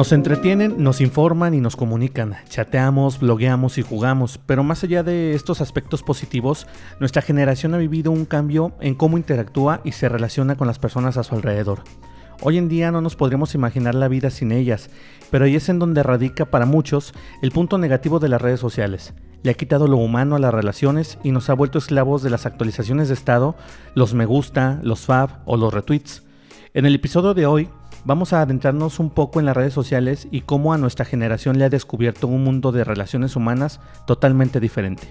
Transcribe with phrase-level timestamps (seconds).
[0.00, 2.36] Nos entretienen, nos informan y nos comunican.
[2.48, 6.66] Chateamos, blogueamos y jugamos, pero más allá de estos aspectos positivos,
[7.00, 11.18] nuestra generación ha vivido un cambio en cómo interactúa y se relaciona con las personas
[11.18, 11.80] a su alrededor.
[12.40, 14.88] Hoy en día no nos podríamos imaginar la vida sin ellas,
[15.30, 17.12] pero ahí es en donde radica para muchos
[17.42, 19.12] el punto negativo de las redes sociales.
[19.42, 22.46] Le ha quitado lo humano a las relaciones y nos ha vuelto esclavos de las
[22.46, 23.54] actualizaciones de estado,
[23.94, 26.22] los me gusta, los fab o los retweets.
[26.72, 27.68] En el episodio de hoy
[28.04, 31.64] vamos a adentrarnos un poco en las redes sociales y cómo a nuestra generación le
[31.64, 35.08] ha descubierto un mundo de relaciones humanas totalmente diferente.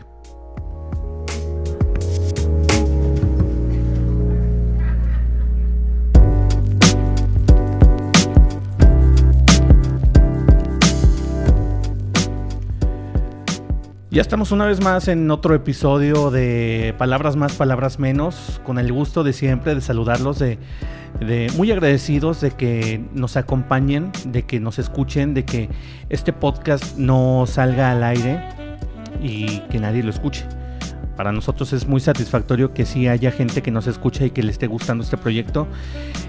[14.12, 18.91] Ya estamos una vez más en otro episodio de Palabras más, Palabras menos, con el
[18.91, 20.57] gusto de siempre de saludarlos, de,
[21.55, 25.70] muy agradecidos de que nos acompañen, de que nos escuchen, de que
[26.10, 28.41] este podcast no salga al aire
[29.21, 30.46] y que nadie lo escuche.
[31.18, 34.52] Para nosotros es muy satisfactorio que sí haya gente que nos escucha y que le
[34.52, 35.68] esté gustando este proyecto,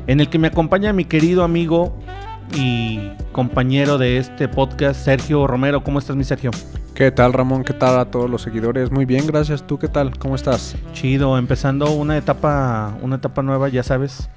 [0.09, 1.97] en el que me acompaña mi querido amigo
[2.57, 5.84] y compañero de este podcast, Sergio Romero.
[5.84, 6.51] ¿Cómo estás, mi Sergio?
[6.95, 7.62] ¿Qué tal Ramón?
[7.62, 8.91] ¿Qué tal a todos los seguidores?
[8.91, 9.64] Muy bien, gracias.
[9.64, 10.19] ¿Tú qué tal?
[10.19, 10.75] ¿Cómo estás?
[10.92, 14.29] Chido, empezando una etapa, una etapa nueva, ya sabes,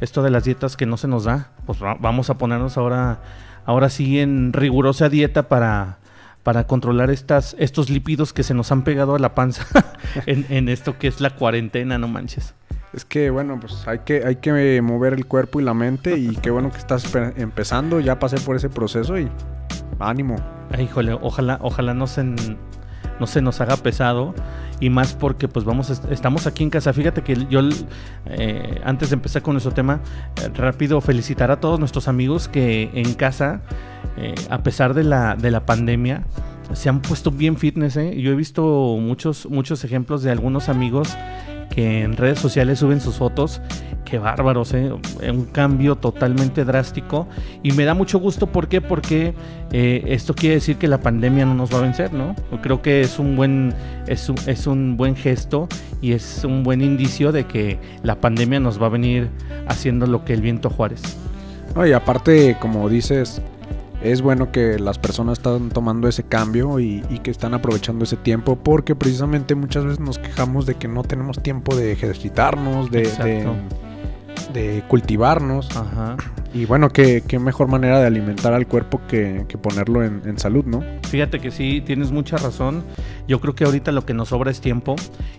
[0.00, 3.20] esto de las dietas que no se nos da, pues vamos a ponernos ahora,
[3.64, 5.98] ahora sí en rigurosa dieta para,
[6.42, 9.66] para controlar estas, estos lípidos que se nos han pegado a la panza
[10.26, 12.54] en, en esto que es la cuarentena, no manches.
[12.92, 16.36] Es que bueno, pues hay que, hay que mover el cuerpo y la mente y
[16.36, 19.28] qué bueno que estás empezando, ya pasé por ese proceso y
[19.98, 20.36] ánimo.
[20.78, 22.24] híjole, ojalá, ojalá no se,
[23.20, 24.34] no se nos haga pesado
[24.80, 26.92] y más porque pues vamos estamos aquí en casa.
[26.92, 27.60] Fíjate que yo
[28.26, 30.00] eh, antes de empezar con nuestro tema
[30.36, 33.60] eh, rápido felicitar a todos nuestros amigos que en casa
[34.16, 36.24] eh, a pesar de la, de la pandemia
[36.74, 41.16] se han puesto bien fitness yo he visto muchos muchos ejemplos de algunos amigos
[41.82, 43.60] en redes sociales suben sus fotos.
[44.04, 44.90] Qué bárbaros, ¿eh?
[45.28, 47.28] Un cambio totalmente drástico.
[47.62, 48.80] Y me da mucho gusto, ¿por qué?
[48.80, 49.34] Porque
[49.70, 52.34] eh, esto quiere decir que la pandemia no nos va a vencer, ¿no?
[52.62, 53.74] Creo que es un buen,
[54.06, 55.68] es un, es un buen gesto
[56.00, 59.28] y es un buen indicio de que la pandemia nos va a venir
[59.66, 61.02] haciendo lo que el viento Juárez.
[61.86, 63.42] Y aparte, como dices,
[64.02, 68.56] es bueno que las personas están tomando ese cambio y, que están aprovechando ese tiempo
[68.56, 73.02] porque precisamente muchas veces nos quejamos de que no tenemos tiempo de ejercitarnos, de,
[74.52, 75.68] de, cultivarnos.
[76.54, 80.82] Y bueno, qué, mejor manera de alimentar al cuerpo que, ponerlo en, en, salud, ¿no?
[81.08, 82.84] Fíjate que sí, tienes mucha razón.
[83.26, 84.94] Yo creo que ahorita lo que nos sobra es tiempo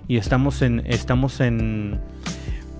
[0.08, 0.84] y estamos en...
[0.86, 2.00] Estamos en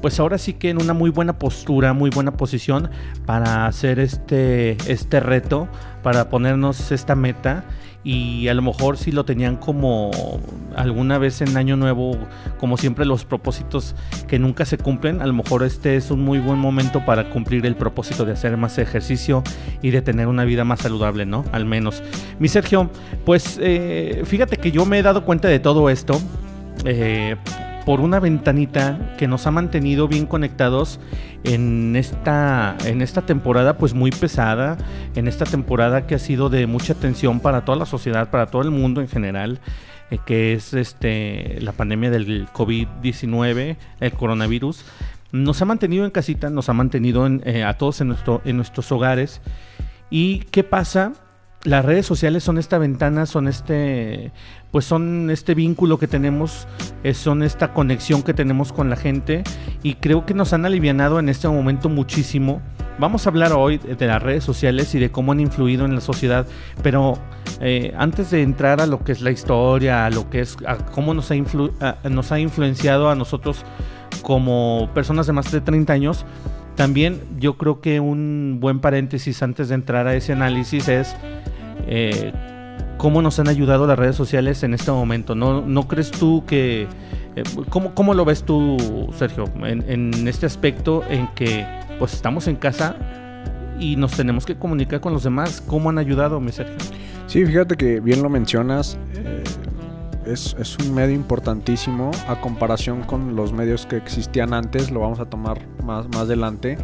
[0.02, 2.90] pues ahora sí que en una muy buena postura, muy buena posición
[3.26, 5.68] para hacer este, este reto,
[6.04, 7.66] para ponernos esta meta
[8.04, 10.10] y a lo mejor si lo tenían como
[10.76, 12.18] alguna vez en año nuevo,
[12.58, 13.96] como siempre los propósitos
[14.28, 17.66] que nunca se cumplen, a lo mejor este es un muy buen momento para cumplir
[17.66, 19.44] el propósito de hacer más ejercicio
[19.82, 21.44] y de tener una vida más saludable, ¿no?
[21.52, 22.02] Al menos.
[22.40, 22.90] Mi Sergio,
[23.26, 26.20] pues eh, fíjate que yo me he dado cuenta de todo esto.
[26.86, 27.36] Eh,
[27.90, 31.00] por una ventanita que nos ha mantenido bien conectados
[31.44, 34.78] en esta, en esta temporada pues muy pesada,
[35.16, 38.62] en esta temporada que ha sido de mucha tensión para toda la sociedad, para todo
[38.62, 39.60] el mundo en general,
[40.12, 44.86] eh, que es este, la pandemia del COVID-19, el coronavirus.
[45.32, 48.92] Nos ha mantenido en casita, nos ha mantenido eh, a todos en, nuestro, en nuestros
[48.92, 49.42] hogares.
[50.12, 51.14] ¿Y qué pasa?
[51.64, 54.32] Las redes sociales son esta ventana, son este,
[54.72, 56.68] pues son este vínculo que tenemos,
[57.04, 59.44] eh, son esta conexión que tenemos con la gente
[59.84, 62.62] y creo que nos han alivianado en este momento muchísimo.
[62.98, 66.02] Vamos a hablar hoy de las redes sociales y de cómo han influido en la
[66.02, 66.46] sociedad,
[66.82, 67.18] pero
[67.62, 70.78] eh, antes de entrar a lo que es la historia, a lo que es, a
[70.78, 71.36] cómo nos ha,
[72.10, 73.66] nos ha influenciado a nosotros
[74.22, 76.26] como personas de más de 30 años,
[76.80, 81.14] también yo creo que un buen paréntesis antes de entrar a ese análisis es
[81.88, 82.32] eh,
[82.98, 85.36] cómo nos han ayudado las redes sociales en este momento.
[85.36, 86.88] ¿No, no crees tú que...
[87.36, 88.78] Eh, ¿cómo, lo ves tú,
[89.14, 91.66] Sergio, en, este aspecto en que
[92.00, 92.96] pues estamos en casa
[93.78, 95.60] y nos tenemos que comunicar con los demás?
[95.60, 96.78] ¿Cómo han ayudado, mi Sergio?
[97.28, 98.98] Sí, fíjate que bien lo mencionas.
[99.16, 99.44] Eh,
[100.32, 105.20] es, es, un medio importantísimo a comparación con los medios que existían antes, lo vamos
[105.20, 106.78] a tomar más, más adelante,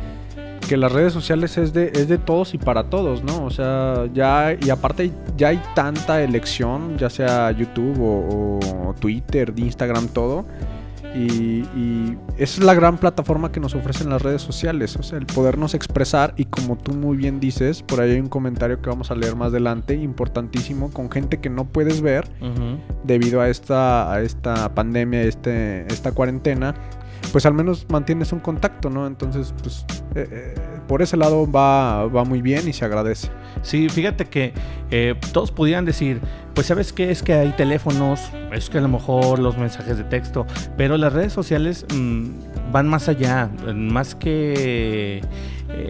[0.67, 3.45] que las redes sociales es de, es de todos y para todos, ¿no?
[3.45, 10.07] O sea, ya, y aparte ya hay tanta elección, ya sea YouTube o, Twitter, Instagram,
[10.07, 10.45] todo,
[11.15, 15.17] Y, y esa es la gran plataforma que nos ofrecen las redes sociales, o sea,
[15.17, 18.89] el podernos expresar y como tú muy bien dices, por ahí hay un comentario que
[18.89, 22.27] vamos a leer más adelante, importantísimo, con gente que no puedes ver
[23.05, 26.75] debido a esta, a esta pandemia, este, esta cuarentena,
[27.31, 29.07] pues al menos mantienes un contacto, ¿no?
[29.07, 29.85] Entonces, pues
[30.15, 30.55] eh, eh,
[30.87, 33.29] por ese lado va, va muy bien y se agradece.
[33.61, 34.53] Sí, fíjate que
[34.91, 36.21] eh, todos pudieran decir,
[36.53, 38.21] pues sabes qué es que hay teléfonos,
[38.51, 40.45] es que a lo mejor los mensajes de texto,
[40.77, 45.21] pero las redes sociales mm, van más allá, más que
[45.69, 45.87] eh,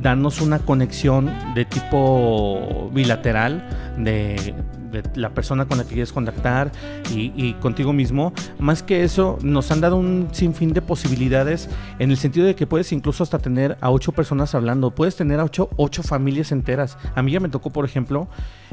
[0.00, 3.68] darnos una conexión de tipo bilateral
[3.98, 4.54] de,
[4.90, 6.72] de la persona con la que quieres contactar
[7.14, 8.32] y, contigo mismo.
[8.58, 12.66] Más que eso, nos han dado un sinfín de posibilidades en el sentido de que
[12.66, 16.98] puedes incluso hasta tener a ocho personas hablando, puedes tener a ocho, ocho familias enteras.
[17.14, 18.28] A mí ya me tocó, por ejemplo,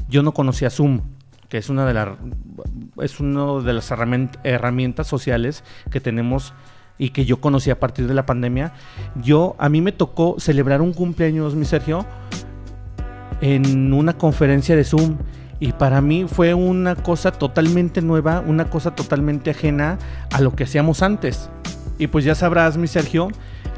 [0.09, 1.01] yo no conocía Zoom
[1.49, 2.09] que es una de las
[3.01, 6.53] es una de las herramien- herramientas sociales que tenemos
[6.97, 8.73] y que yo conocí a partir de la pandemia.
[9.21, 12.05] Yo a mí me tocó celebrar un cumpleaños, mi Sergio,
[13.41, 15.17] en una conferencia de Zoom
[15.59, 19.97] y para mí fue una cosa totalmente nueva, una cosa totalmente ajena
[20.31, 21.49] a lo que hacíamos antes.
[21.97, 23.29] Y pues ya sabrás, mi Sergio,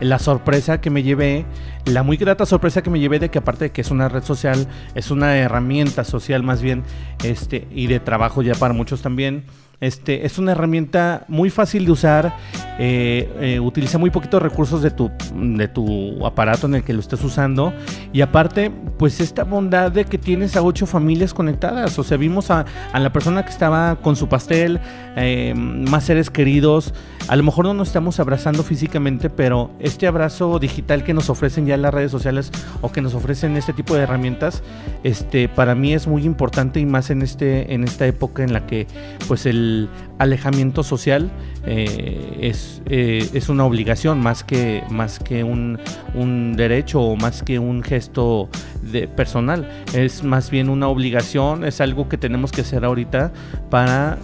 [0.01, 1.45] la sorpresa que me llevé,
[1.85, 4.23] la muy grata sorpresa que me llevé de que aparte de que es una red
[4.23, 6.83] social, es una herramienta social más bien,
[7.23, 9.45] este, y de trabajo ya para muchos también.
[9.81, 12.35] Este, es una herramienta muy fácil de usar,
[12.79, 16.99] eh, eh, utiliza muy poquitos recursos de tu, de tu aparato en el que lo
[16.99, 17.71] estés usando
[18.11, 22.51] y aparte, pues esta bondad de que tienes a ocho familias conectadas, o sea, vimos
[22.51, 24.81] a, a la persona que estaba con su pastel,
[25.15, 26.93] eh, más seres queridos,
[27.29, 31.65] a lo mejor no nos estamos abrazando físicamente, pero este abrazo digital que nos ofrecen
[31.69, 32.51] ya las redes sociales
[32.81, 34.63] o que nos ofrecen este tipo de herramientas,
[35.03, 38.65] este, para mí es muy importante y más en, este, en esta época en la
[38.65, 38.87] que
[39.27, 41.31] pues el alejamiento social
[41.65, 45.79] eh, es, eh, es una obligación más que, más que un,
[46.13, 48.49] un derecho o más que un gesto
[48.81, 49.69] de, personal.
[49.93, 53.31] Es más bien una obligación, es algo que tenemos que hacer ahorita
[53.69, 54.17] para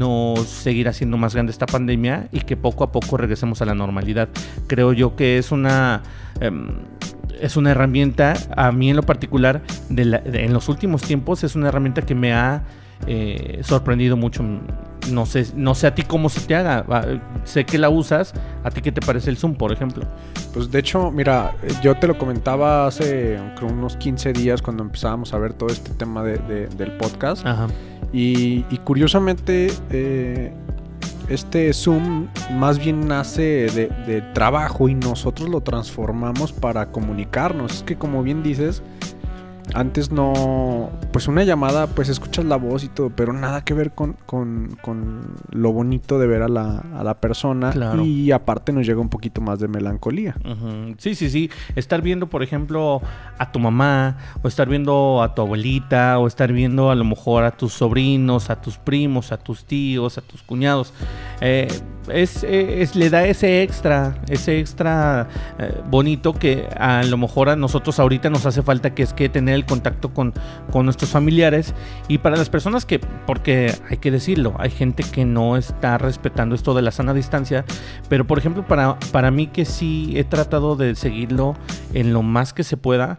[0.00, 3.74] no seguir haciendo más grande esta pandemia y que poco a poco regresemos a la
[3.74, 4.28] normalidad.
[4.66, 6.02] Creo yo que es una...
[6.40, 6.68] em,
[7.40, 11.42] es una herramienta, a mí en lo particular, de la- de- en los últimos tiempos,
[11.42, 12.64] es una herramienta que me ha
[13.06, 14.44] eh, sorprendido mucho.
[15.10, 16.84] No sé, no sé a ti cómo se te haga.
[16.90, 17.06] Ah,
[17.44, 18.34] Sé que la usas.
[18.62, 20.04] ¿A ti qué te parece el Zoom, por ejemplo?
[20.52, 25.38] Pues de hecho, mira, yo te lo comentaba hace unos 15 días cuando empezábamos a
[25.38, 27.46] ver todo este tema de- de- del podcast.
[27.46, 27.68] Ajá.
[28.12, 30.52] Y, curiosamente, eh,
[31.28, 37.76] este Zoom más bien nace de, de trabajo y nosotros lo transformamos para comunicarnos.
[37.76, 38.82] Es que como bien dices,
[39.74, 43.92] antes no, pues una llamada, pues escuchas la voz y todo, pero nada que ver
[43.92, 45.20] con, con- con
[45.50, 47.70] lo bonito de ver a la, a la persona.
[47.70, 48.04] Claro.
[48.04, 50.34] Y aparte nos llega un poquito más de melancolía.
[50.98, 51.50] Sí, sí, sí.
[51.76, 53.00] Estar viendo, por ejemplo,
[53.38, 57.44] a tu mamá, o estar viendo a tu abuelita, o estar viendo a lo mejor
[57.44, 60.92] a tus sobrinos, a tus primos, a tus tíos, a tus cuñados.
[61.40, 61.68] eh,
[62.08, 65.28] es, eh, es- le da ese extra, ese extra
[65.58, 69.28] eh, bonito que a lo mejor a nosotros ahorita nos hace falta, que es que
[69.28, 70.34] tener el contacto con,
[70.70, 71.74] con nuestros familiares.
[72.08, 76.54] Y para las personas que, porque hay que decirlo, hay gente que no está respetando
[76.54, 77.64] esto de la sana distancia,
[78.08, 81.54] pero por ejemplo, para, para mí que sí he tratado de seguirlo
[81.94, 83.18] en lo más que se pueda,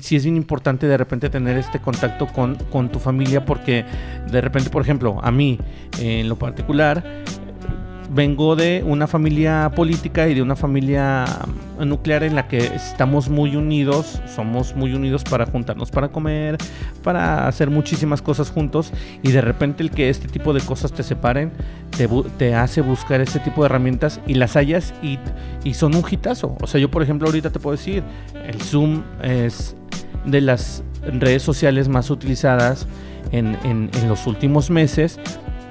[0.00, 3.84] sí es bien importante de repente tener este contacto con, con tu familia porque
[4.30, 5.58] de repente, por ejemplo, a mí
[5.98, 7.04] en lo particular,
[8.10, 11.24] vengo de una familia política y de una familia
[11.78, 16.58] mm, nuclear en la que estamos muy unidos, somos muy unidos para juntarnos para comer,
[17.02, 18.92] para hacer muchísimas cosas juntos
[19.22, 21.52] y de repente el que este tipo de cosas te separen
[21.96, 22.08] te,
[22.38, 25.18] te hace buscar ese tipo de herramientas y las hallas y,
[25.64, 26.56] y son un hitazo.
[26.60, 28.02] O sea, yo por ejemplo ahorita te puedo decir,
[28.46, 29.76] el Zoom es
[30.26, 32.86] de las redes sociales más utilizadas
[33.32, 35.18] en, en- en los últimos meses,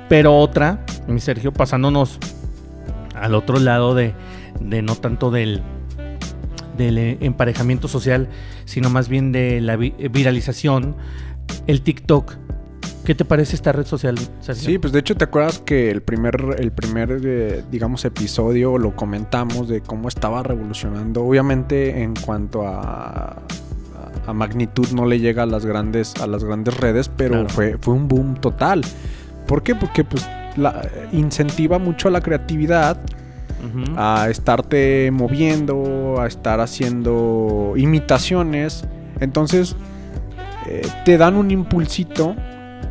[0.09, 2.19] pero otra, mi Sergio, pasándonos
[3.15, 4.13] al otro lado de,
[4.59, 5.61] de no tanto del,
[6.77, 8.27] del eh, emparejamiento social,
[8.65, 10.95] sino más bien de la vi- viralización,
[11.67, 12.35] el TikTok.
[13.05, 14.63] ¿Qué te parece esta red social, Sergio?
[14.63, 18.95] Sí, pues de hecho te acuerdas que el primer, el primer eh, digamos, episodio lo
[18.95, 21.21] comentamos de cómo estaba revolucionando.
[21.25, 23.41] Obviamente en cuanto a,
[24.25, 27.49] a magnitud no le llega a las grandes, a las grandes redes, pero Claro.
[27.49, 28.81] fue, fue un boom total.
[29.53, 29.75] ¿Por qué?
[29.75, 32.97] Porque pues la, incentiva mucho a la creatividad,
[33.95, 38.83] a estarte moviendo, a estar haciendo imitaciones.
[39.19, 39.75] Entonces,
[40.67, 42.35] eh, te dan un impulsito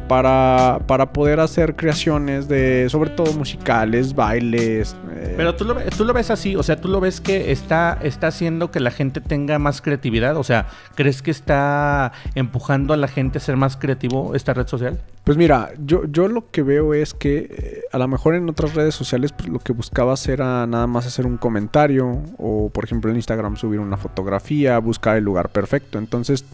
[0.07, 4.95] para, para poder hacer creaciones de, sobre todo musicales, bailes.
[5.17, 5.35] eh.
[5.37, 8.29] Pero tú lo, tú lo ves así, o sea, tú lo ves que está, está
[8.29, 13.09] haciendo que la gente tenga más creatividad, o sea, ¿crees que está empujando a la
[13.09, 15.01] gente a ser más creativo esta red social?
[15.25, 18.75] Pues mira, yo, yo lo que veo es que eh, a lo mejor en otras
[18.75, 23.09] redes sociales pues, lo que buscabas era nada más hacer un comentario o por ejemplo
[23.11, 25.99] en Instagram subir una fotografía, buscar el lugar perfecto.
[25.99, 26.45] Entonces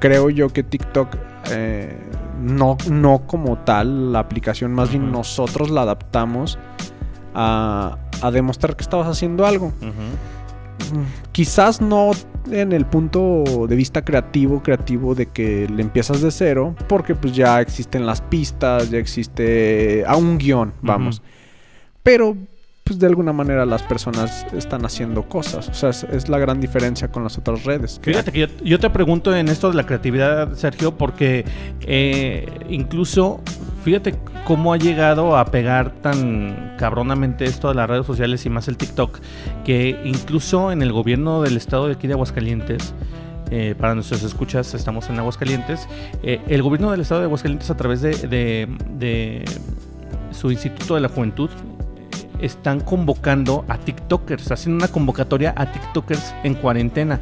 [0.00, 1.16] creo yo que TikTok
[1.52, 1.96] eh,
[2.40, 6.58] no, no como tal la aplicación, más bien nosotros la adaptamos
[7.32, 9.66] a, a demostrar que estabas haciendo algo.
[9.66, 10.39] Uh -huh.
[11.32, 12.10] Quizás no
[12.50, 17.34] en el punto de vista creativo, creativo de que le empiezas de cero, porque pues
[17.34, 21.18] ya existen las pistas, ya existe a un guion, vamos.
[21.18, 21.26] Uh -huh.
[22.02, 22.36] Pero
[22.90, 25.68] pues de alguna manera las personas están haciendo cosas.
[25.68, 28.00] O sea, es, es la gran diferencia con las otras redes.
[28.02, 31.44] Fíjate que yo, yo, te pregunto en esto de la creatividad, Sergio, porque
[31.82, 33.42] eh, incluso,
[33.82, 38.68] fíjate cómo ha llegado a pegar tan cabronamente esto de las redes sociales y más
[38.68, 39.18] el TikTok,
[39.64, 42.94] que incluso en el gobierno del estado de aquí de Aguascalientes,
[43.50, 45.88] eh, para nuestros escuchas, estamos en Aguascalientes.
[46.22, 49.44] Eh, el gobierno del estado de Aguascalientes, a través de,
[50.30, 51.50] su Instituto de la Juventud,
[52.40, 57.20] están convocando a TikTokers, haciendo una convocatoria a TikTokers en cuarentena.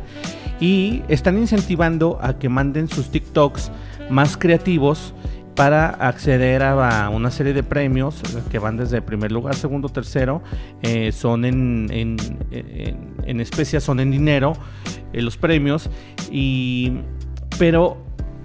[0.61, 3.71] Y están incentivando a que manden sus TikToks
[4.11, 5.15] más creativos
[5.59, 10.41] para acceder a una serie de premios que van desde primer lugar, segundo, tercero.
[10.83, 12.17] Eh, son en, en,
[13.27, 14.53] en, son en dinero
[15.13, 15.91] eh, los premios.
[16.31, 16.99] Y,
[17.59, 17.97] pero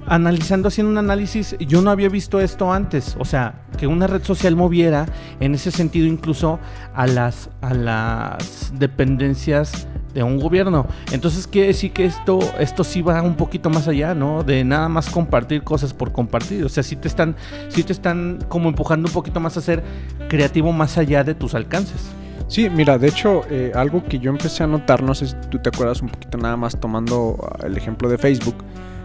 [0.07, 3.15] analizando, haciendo un análisis, yo no había visto esto antes.
[3.19, 5.05] O sea, que una red social moviera
[5.39, 6.59] en ese sentido incluso
[6.95, 10.87] a las, a las dependencias de un gobierno.
[11.11, 14.43] Entonces quiere decir que esto, esto sí va un poquito más allá, ¿no?
[14.43, 16.63] De nada más compartir cosas por compartir.
[16.63, 17.35] O sea, sí te están,
[17.69, 19.83] sí te están como empujando un poquito más a ser
[20.29, 22.01] creativo más allá de tus alcances.
[22.47, 25.59] Sí, mira, de hecho, eh, algo que yo empecé a notar, no sé si tú
[25.59, 28.57] te acuerdas un poquito nada más tomando el ejemplo de Facebook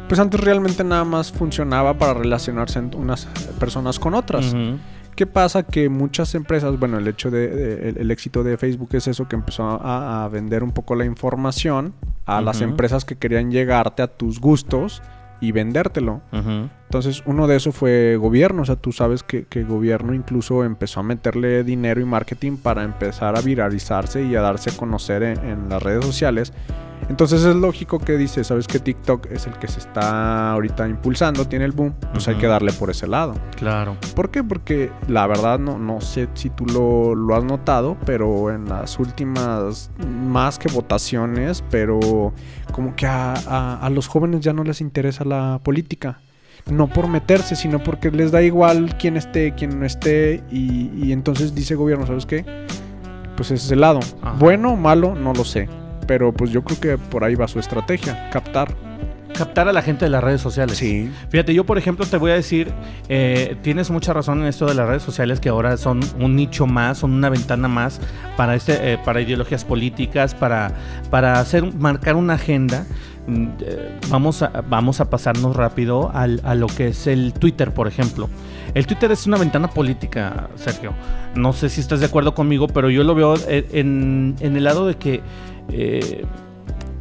[0.09, 3.27] pues antes realmente nada más funcionaba para relacionarse unas
[3.61, 4.55] personas con otras.
[4.55, 4.79] Uh -huh.
[5.19, 5.65] ¿Qué pasa?
[5.65, 9.27] Que muchas empresas, bueno, el hecho de, de el, el, éxito de Facebook es eso
[9.27, 11.93] que empezó a, a vender un poco la información
[12.25, 12.45] a uh -huh.
[12.45, 15.03] las empresas que querían llegarte a tus gustos
[15.41, 16.21] y vendértelo.
[16.31, 16.71] Uh -huh.
[16.85, 18.63] Entonces, uno de eso fue gobierno.
[18.63, 23.37] O sea, tú sabes que, gobierno incluso empezó a meterle dinero y marketing para empezar
[23.37, 26.53] a viralizarse y a darse a conocer en, en las redes sociales.
[27.09, 31.47] Entonces es lógico que dice, sabes que TikTok es el que se está ahorita impulsando,
[31.47, 32.35] tiene el boom, pues uh -huh.
[32.35, 33.35] hay que darle por ese lado.
[33.57, 33.97] Claro.
[34.15, 34.45] ¿Por qué?
[34.45, 38.99] Porque la verdad no, no sé si tú lo, lo has notado, pero en las
[38.99, 42.33] últimas, más que votaciones, pero
[42.73, 46.19] como que a, a, a los jóvenes ya no les interesa la política
[46.71, 51.13] no por meterse, sino porque les da igual quién esté, quién no esté, y, y
[51.13, 52.45] entonces dice gobierno, ¿sabes qué?
[53.37, 54.01] Pues ese es el lado.
[54.23, 54.37] Ajá.
[54.39, 55.69] Bueno o malo, no lo sé.
[56.09, 58.75] Pero pues yo creo que por ahí va su estrategia, captar.
[59.37, 60.79] Captar a la gente de las redes sociales.
[60.79, 61.13] Sí.
[61.29, 62.73] Fíjate, yo por ejemplo te voy a decir,
[63.09, 66.67] eh, tienes mucha razón en esto de las redes sociales que ahora son un nicho
[66.67, 68.01] más, son una ventana más
[68.37, 70.73] para, este, eh, para ideologías políticas, para,
[71.11, 72.85] para hacer, marcar una agenda
[74.09, 78.29] vamos a, vamos a pasarnos rápido al, a lo que es el Twitter, por ejemplo.
[78.75, 80.93] El Twitter es una ventana política, Sergio.
[81.35, 84.87] No sé si estás de acuerdo conmigo, pero yo lo veo en, en el lado
[84.87, 85.21] de que
[85.71, 86.25] eh,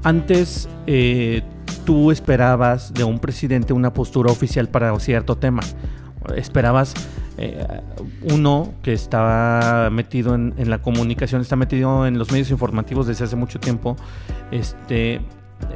[0.04, 1.42] antes eh,
[1.86, 5.62] tú esperabas de un presidente una postura oficial para cierto tema.
[6.36, 6.94] Esperabas
[7.38, 7.66] eh,
[8.24, 13.36] uno que estaba metido en, la comunicación, está metido en los medios informativos desde hace
[13.36, 13.96] mucho tiempo,
[14.52, 15.22] este,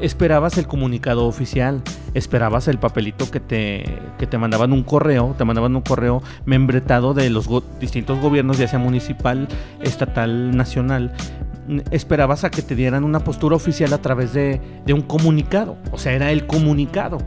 [0.02, 1.84] esperabas el comunicado oficial,
[2.14, 3.86] esperabas el papelito que te,
[4.18, 7.48] que te mandaban un correo, te mandaban un correo membretado de los
[7.80, 9.48] distintos gobiernos, ya sea municipal,
[9.82, 11.14] estatal, nacional.
[11.92, 15.98] Esperabas a que te dieran una postura oficial a través de, de un comunicado, o
[15.98, 17.20] sea, era el comunicado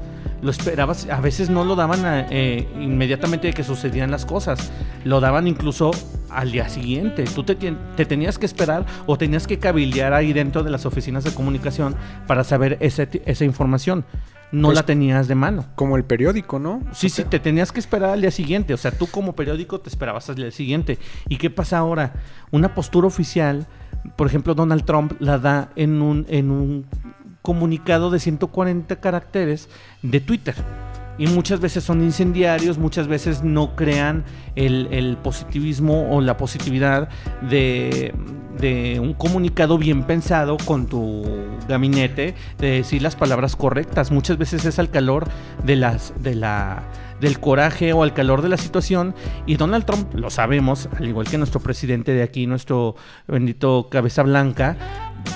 [0.45, 2.01] lo esperabas, a veces no lo daban
[2.31, 4.71] eh, inmediatamente de que sucedían las cosas,
[5.03, 5.91] lo daban incluso
[6.29, 7.25] al día siguiente.
[7.25, 11.25] Tú te, te, tenías que esperar o tenías que cabildear ahí dentro de las oficinas
[11.25, 14.05] de comunicación para saber ese, esa información.
[14.53, 15.65] No pues, la tenías de mano.
[15.75, 16.83] Como el periódico, ¿no?
[16.93, 18.75] Sí, sí, te tenías que esperar al día siguiente.
[18.75, 20.99] O sea, tú como periódico te esperabas al día siguiente.
[21.29, 22.13] ¿Y qué pasa ahora?
[22.53, 23.67] Una postura oficial,
[24.17, 26.87] por ejemplo, Donald Trump la da en un, en un
[27.43, 29.69] comunicado de 140 caracteres
[30.03, 30.55] de Twitter.
[31.17, 34.25] Y muchas veces son incendiarios, muchas veces no crean
[34.57, 37.09] el, positivismo o la positividad
[37.49, 38.13] de,
[38.59, 41.23] de un comunicado bien pensado con tu
[41.69, 44.11] gabinete, de decir las palabras correctas.
[44.11, 45.29] Muchas veces es al calor
[45.65, 46.83] de las, de la,
[47.21, 49.15] del coraje o al calor de la situación.
[49.47, 54.23] Y Donald Trump, lo sabemos, al igual que nuestro presidente de aquí, nuestro bendito cabeza
[54.23, 54.77] blanca,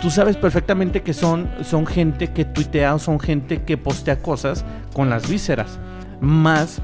[0.02, 4.64] tú sabes perfectamente que son, son gente que tuitea o son gente que postea cosas
[4.92, 5.78] con las vísceras.
[6.20, 6.80] Más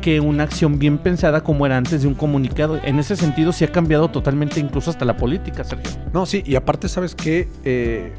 [0.00, 2.78] que una acción bien pensada como era antes de un comunicado.
[2.82, 5.90] En ese sentido sí ha cambiado totalmente incluso hasta la política, Sergio.
[6.12, 8.12] No, sí, y aparte sabes que eh,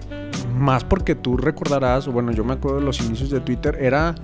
[0.55, 4.15] más porque tú recordarás, bueno, yo me acuerdo de los inicios de Twitter, era...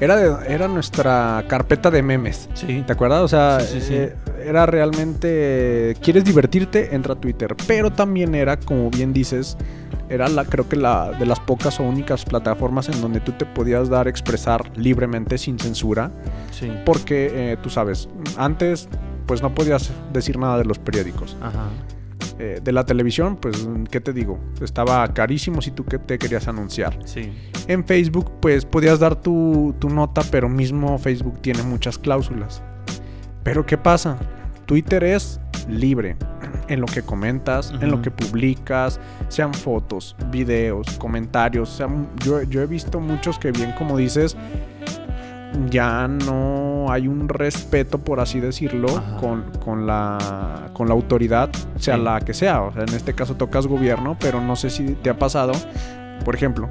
[0.00, 2.48] Era, de, era nuestra carpeta de memes.
[2.54, 2.84] Sí.
[2.86, 3.22] ¿Te acuerdas?
[3.22, 4.14] O sea, eh,
[4.44, 5.96] era realmente.
[6.00, 6.94] ¿Quieres divertirte?
[6.94, 7.56] Entra a Twitter.
[7.66, 9.56] Pero también era, como bien dices,
[10.08, 13.44] era la, creo que la de las pocas o únicas plataformas en donde tú te
[13.44, 16.10] podías dar expresar libremente sin censura.
[16.52, 16.70] Sí.
[16.84, 18.88] Porque eh, tú sabes, antes
[19.26, 21.36] pues no podías decir nada de los periódicos.
[21.42, 21.68] Ajá.
[22.40, 24.38] Eh, de la televisión, pues, ¿qué te digo?
[24.60, 26.96] Estaba carísimo si tú que te querías anunciar.
[27.04, 27.32] Sí.
[27.66, 32.62] En Facebook, pues podías dar tu, tu nota, pero mismo Facebook tiene muchas cláusulas.
[33.42, 34.16] Pero ¿qué pasa?
[34.66, 36.16] Twitter es libre
[36.68, 41.68] en lo que comentas, en lo que publicas, sean fotos, videos, comentarios.
[41.70, 44.36] sean- yo, yo he visto muchos que bien como dices,
[45.70, 48.88] ya no hay un respeto, por así decirlo,
[49.20, 52.02] con, con la, con la autoridad, sea Sí.
[52.02, 52.62] la que sea.
[52.62, 55.52] O sea, en este caso tocas gobierno, pero no sé si te ha pasado,
[56.24, 56.68] por ejemplo,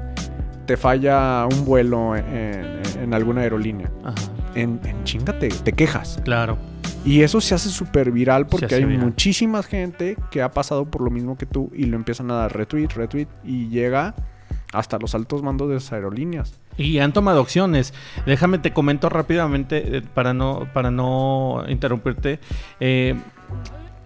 [0.66, 3.90] te falla un vuelo en, en- en alguna aerolínea.
[4.04, 4.14] Ajá.
[4.54, 6.20] En, en chinga te, te quejas.
[6.24, 6.58] Claro.
[7.04, 9.04] Y eso se hace súper viral porque hay viral.
[9.06, 12.56] muchísima gente que ha pasado por lo mismo que tú y lo empiezan a dar
[12.56, 14.14] retweet, retweet y llega
[14.72, 16.60] hasta los altos mandos de esas aerolíneas.
[16.78, 17.92] Y han tomado acciones.
[18.24, 22.40] Déjame te comento rápidamente eh, para no para no interrumpirte.
[22.80, 23.14] Eh,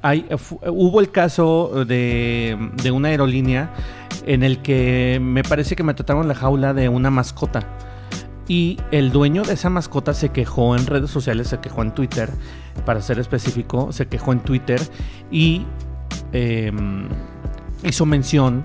[0.03, 0.27] hay,
[0.67, 3.71] hubo el caso de, de una aerolínea
[4.27, 7.61] en el que me parece que me trataron la jaula de una mascota.
[8.49, 12.31] Y el dueño de esa mascota se quejó en redes sociales, se quejó en Twitter,
[12.85, 14.81] para ser específico, se quejó en Twitter
[15.31, 15.65] y
[16.33, 16.73] eh,
[17.85, 18.65] hizo mención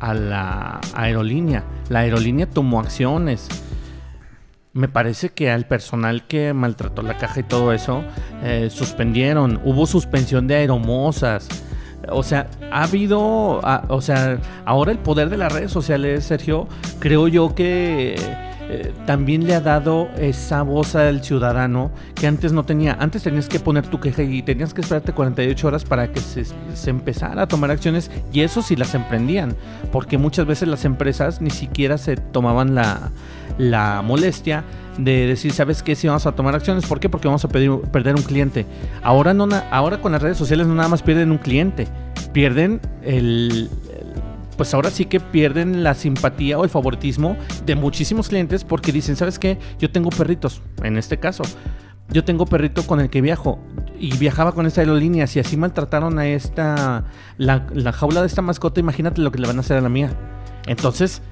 [0.00, 1.64] a la aerolínea.
[1.88, 3.48] La aerolínea tomó acciones.
[4.72, 8.02] Me parece que al personal que maltrató la caja y todo eso,
[8.42, 9.60] eh, suspendieron.
[9.64, 11.48] Hubo suspensión de aeromosas.
[12.10, 16.68] O sea, ha habido, ah, o sea, ahora el poder de las redes sociales, Sergio,
[16.98, 18.16] creo yo que
[18.68, 22.96] eh, también le ha dado esa voz al ciudadano que antes no tenía.
[22.98, 26.44] Antes tenías que poner tu queja y tenías que esperarte 48 horas para que se,
[26.90, 29.54] empezara a tomar acciones y eso sí las emprendían,
[29.92, 33.10] porque muchas veces las empresas ni siquiera se tomaban la,
[33.58, 34.64] la molestia
[34.98, 35.94] de decir, ¿sabes qué?
[35.94, 37.08] Si vamos a tomar acciones, ¿por qué?
[37.08, 38.64] Porque vamos a perder un cliente.
[39.02, 41.88] Ahora, no, ahora con las redes sociales no nada más pierden un cliente,
[42.32, 43.68] pierden el,
[44.54, 49.16] pues ahora sí que pierden la simpatía o el favoritismo de muchísimos clientes porque dicen,
[49.16, 49.58] ¿sabes qué?
[49.78, 51.42] Yo tengo perritos, en este caso.
[52.10, 53.58] Yo tengo perrito con el que viajo
[53.98, 55.26] y viajaba con esta aerolínea.
[55.26, 57.04] Si así maltrataron a esta,
[57.38, 59.88] la, la jaula de esta mascota, imagínate lo que le van a hacer a la
[59.88, 60.10] mía.
[60.66, 61.22] Entonces,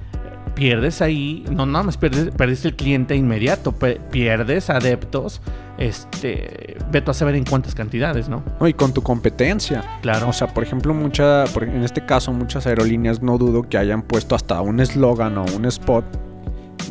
[0.55, 3.73] pierdes ahí, no nada más pierdes, perdiste el cliente inmediato,
[4.11, 5.41] pierdes adeptos,
[5.77, 8.43] este, veto a saber en cuántas cantidades, ¿no?
[8.59, 9.83] No, y con tu competencia.
[10.01, 10.29] Claro.
[10.29, 14.01] O sea, por ejemplo, mucha, por- en este caso, muchas aerolíneas no dudo que hayan
[14.03, 16.05] puesto hasta un eslogan o un spot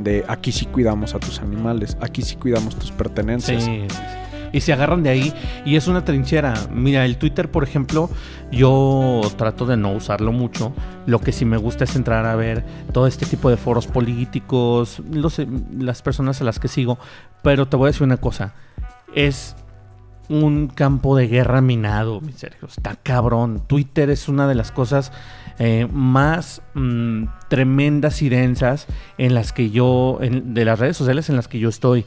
[0.01, 3.63] de aquí sí cuidamos a tus animales, aquí sí cuidamos tus Sí, pertenencias.
[3.63, 3.97] sí, sí.
[4.53, 5.35] Y se agarran de ahí
[5.65, 6.55] y es una trinchera.
[6.71, 8.11] Mira, el Twitter, por ejemplo,
[8.51, 10.73] yo trato de no usarlo mucho.
[11.07, 15.03] Lo que sí me gusta es entrar a ver todo este tipo de foros políticos,
[15.79, 16.99] las personas a las que sigo.
[17.43, 18.55] Pero te voy a decir una cosa.
[19.15, 19.57] Es
[20.29, 22.69] un campo de guerra minado, mi Sergio.
[22.69, 23.63] Está cabrón.
[23.67, 25.13] Twitter es una de las cosas
[25.59, 28.87] eh, más mm, tremendas y densas
[29.19, 32.05] en las que yo, de las redes sociales en las que yo estoy.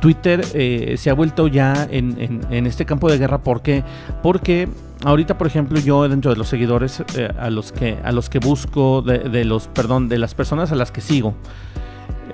[0.00, 3.38] Twitter eh, se ha vuelto ya en, este campo de guerra.
[3.38, 3.84] ¿Por qué?
[4.22, 4.68] Porque
[5.04, 8.40] ahorita, por ejemplo, yo dentro de los seguidores eh, a los que a los que
[8.40, 11.34] busco, de, los, perdón, de las personas a las que sigo,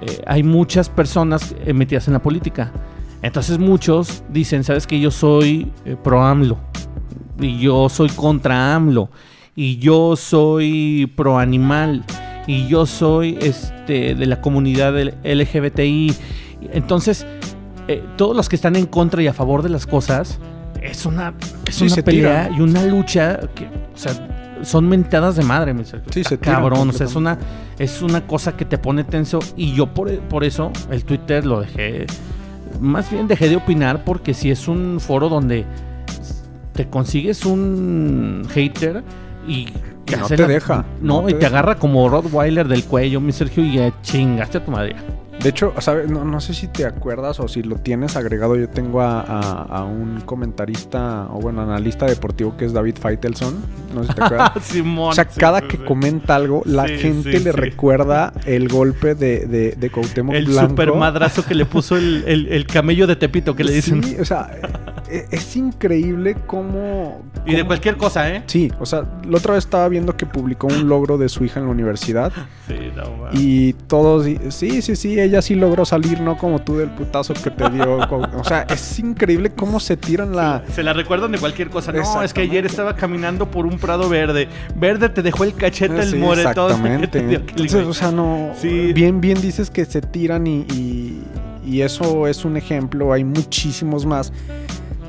[0.00, 2.72] eh, hay muchas personas metidas en la política.
[3.20, 5.70] Entonces muchos dicen, sabes que yo soy
[6.02, 6.56] pro AMLO
[7.38, 9.10] y yo soy contra AMLO
[9.54, 12.04] y yo soy pro animal
[12.46, 16.14] y yo soy este de la comunidad LGBTI.
[16.72, 17.26] Entonces,
[17.88, 20.38] eh, todos los que están en contra y a favor de las cosas
[20.82, 21.34] es una
[21.66, 22.58] es Sí, una pelea tiran.
[22.58, 24.12] y una lucha que, o sea,
[24.62, 26.10] son mentadas de madre, mi Sergio.
[26.12, 27.38] Sí, se cabrón, o sea, es una
[27.78, 31.60] es una cosa que te pone tenso y yo por, por eso el Twitter lo
[31.60, 32.06] dejé
[32.80, 35.64] más bien dejé de opinar porque si es un foro donde
[36.74, 39.02] te consigues un hater
[39.46, 39.66] y
[40.04, 41.58] Que no te deja, No, no y te te deja.
[41.58, 44.96] agarra como Rottweiler del cuello, mi Sergio, y ya chingaste a tu madre.
[45.42, 46.10] De hecho, ¿sabes?
[46.10, 48.56] No, no sé si te acuerdas o si lo tienes agregado.
[48.56, 53.54] Yo tengo a, a- a un comentarista o bueno, analista deportivo que es David Feitelson.
[53.94, 54.50] No sé si te acuerdas.
[54.62, 55.10] Simón.
[55.10, 55.82] O sea, cada sí, que sí.
[55.86, 60.70] comenta algo, la Sí, gente le recuerda el golpe de, de, de Cuauhtémoc El Blanco.
[60.70, 64.02] super madrazo que le puso el, el- el camello de Tepito, que le dicen.
[64.02, 64.50] Sí, o sea,
[65.30, 67.22] es increíble cómo...
[67.46, 68.42] Y de cualquier cosa, ¿eh?
[68.46, 71.60] Sí, o sea, la otra vez estaba viendo que publicó un logro de su hija
[71.60, 72.32] en la universidad
[72.68, 73.40] Sí, no, mames.
[73.40, 77.50] y todos, sí, sí, sí, ella sí logró salir, no como tú del putazo que
[77.50, 77.98] te dio.
[78.38, 80.62] O sea, es increíble cómo se tiran la...
[80.72, 81.92] Se la recuerdan de cualquier cosa.
[81.92, 84.48] No, es que ayer estaba caminando por un prado verde.
[84.76, 86.70] Verde te dejó el cachete, el Sí, moretón.
[86.70, 87.22] Exactamente.
[87.26, 88.50] dio Entonces, o sea, no.
[88.56, 88.92] Sí.
[88.92, 91.22] Bien, bien dices que se tiran y, y,
[91.66, 93.12] y eso es un ejemplo.
[93.12, 94.32] Hay muchísimos más.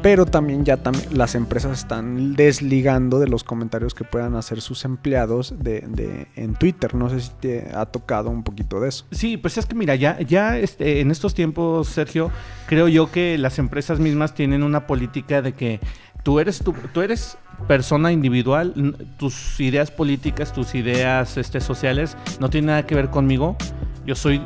[0.01, 4.85] Pero también ya también las empresas están desligando de los comentarios que puedan hacer sus
[4.85, 6.95] empleados de, de- en Twitter.
[6.95, 9.05] No sé si te ha tocado un poquito de eso.
[9.11, 12.31] Sí, pues es que mira, ya, ya este, en estos tiempos, Sergio,
[12.67, 15.81] creo yo que las empresas mismas tienen una política de que
[16.23, 22.49] tú eres, tú, tú eres persona individual, tus ideas políticas, tus ideas este, sociales no
[22.49, 23.57] tienen nada que ver conmigo.
[24.05, 24.41] Yo soy,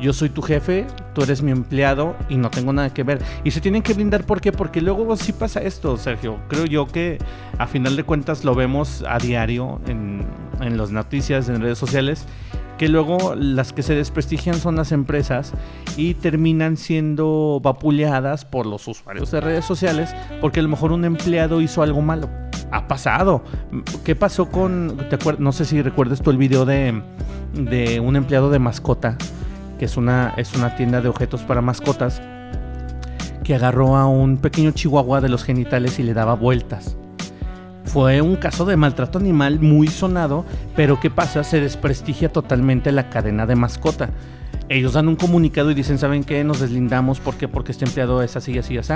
[0.00, 3.20] yo soy tu jefe, tú eres mi empleado y no tengo nada que ver.
[3.44, 4.52] Y se tienen que brindar, ¿por qué?
[4.52, 6.38] Porque luego sí pasa esto, Sergio.
[6.48, 7.18] Creo yo que
[7.58, 10.26] a final de cuentas lo vemos a diario en,
[10.60, 12.26] en las noticias, en redes sociales
[12.82, 15.52] que luego las que se desprestigian son las empresas
[15.96, 21.04] y terminan siendo vapuleadas por los usuarios de redes sociales porque a lo mejor un
[21.04, 22.28] empleado hizo algo malo.
[22.72, 23.44] Ha pasado.
[24.04, 24.96] ¿Qué pasó con...
[25.38, 27.00] no sé si recuerdas tú el video de,
[27.54, 29.16] de un empleado de mascota,
[29.82, 32.22] que es una, es una tienda de objetos para mascotas,
[33.42, 36.94] que agarró a un pequeño chihuahua de los genitales y le daba vueltas.
[37.86, 40.44] Fue un caso de maltrato animal muy sonado,
[40.76, 41.42] pero ¿qué pasa?
[41.42, 44.10] Se desprestigia totalmente la cadena de mascota.
[44.68, 46.44] Ellos dan un comunicado y dicen, ¿saben qué?
[46.44, 47.18] Nos deslindamos.
[47.18, 47.48] ¿Por qué?
[47.48, 48.92] Porque este empleado es así, así, así.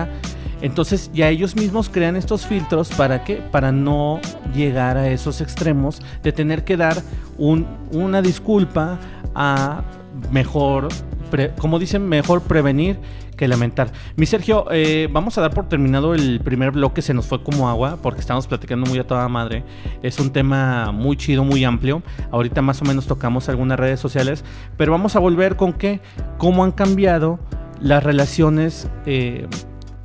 [0.61, 3.43] Entonces ya ellos mismos crean estos filtros para qué?
[3.51, 4.21] Para no
[4.55, 7.03] llegar a esos extremos de tener que dar
[7.39, 9.01] un- una disculpa
[9.35, 9.83] a
[10.31, 10.89] mejor,
[11.31, 12.99] pre- como dicen, mejor prevenir
[13.37, 13.93] que lamentar.
[14.17, 17.69] Mi Sergio, eh, vamos a dar por terminado el primer bloque, se nos fue como
[17.69, 19.63] agua, porque estamos platicando muy a toda madre.
[20.03, 22.03] Es un tema muy chido, muy amplio.
[22.31, 24.43] Ahorita más o menos tocamos algunas redes sociales,
[24.79, 26.01] pero vamos a volver con qué,
[26.39, 27.39] cómo han cambiado
[27.79, 29.47] las relaciones eh,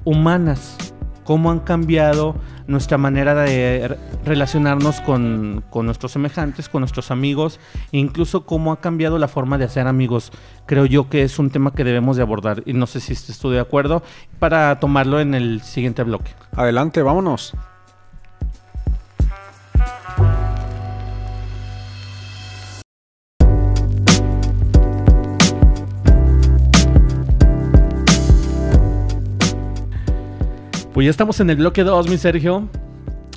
[0.04, 0.76] humanas,
[1.24, 2.36] cómo han cambiado
[2.72, 7.60] nuestra manera de re- relacionarnos con, con nuestros semejantes, con nuestros amigos,
[7.92, 10.32] e incluso cómo ha cambiado la forma de hacer amigos.
[10.66, 13.40] Creo yo que es un tema que debemos de abordar y no sé si estés
[13.40, 14.04] tú de acuerdo
[14.40, 16.32] para tomarlo en el siguiente bloque.
[16.56, 17.54] Adelante, vámonos.
[31.02, 32.70] Pues ya estamos en el bloque 2, mi Sergio.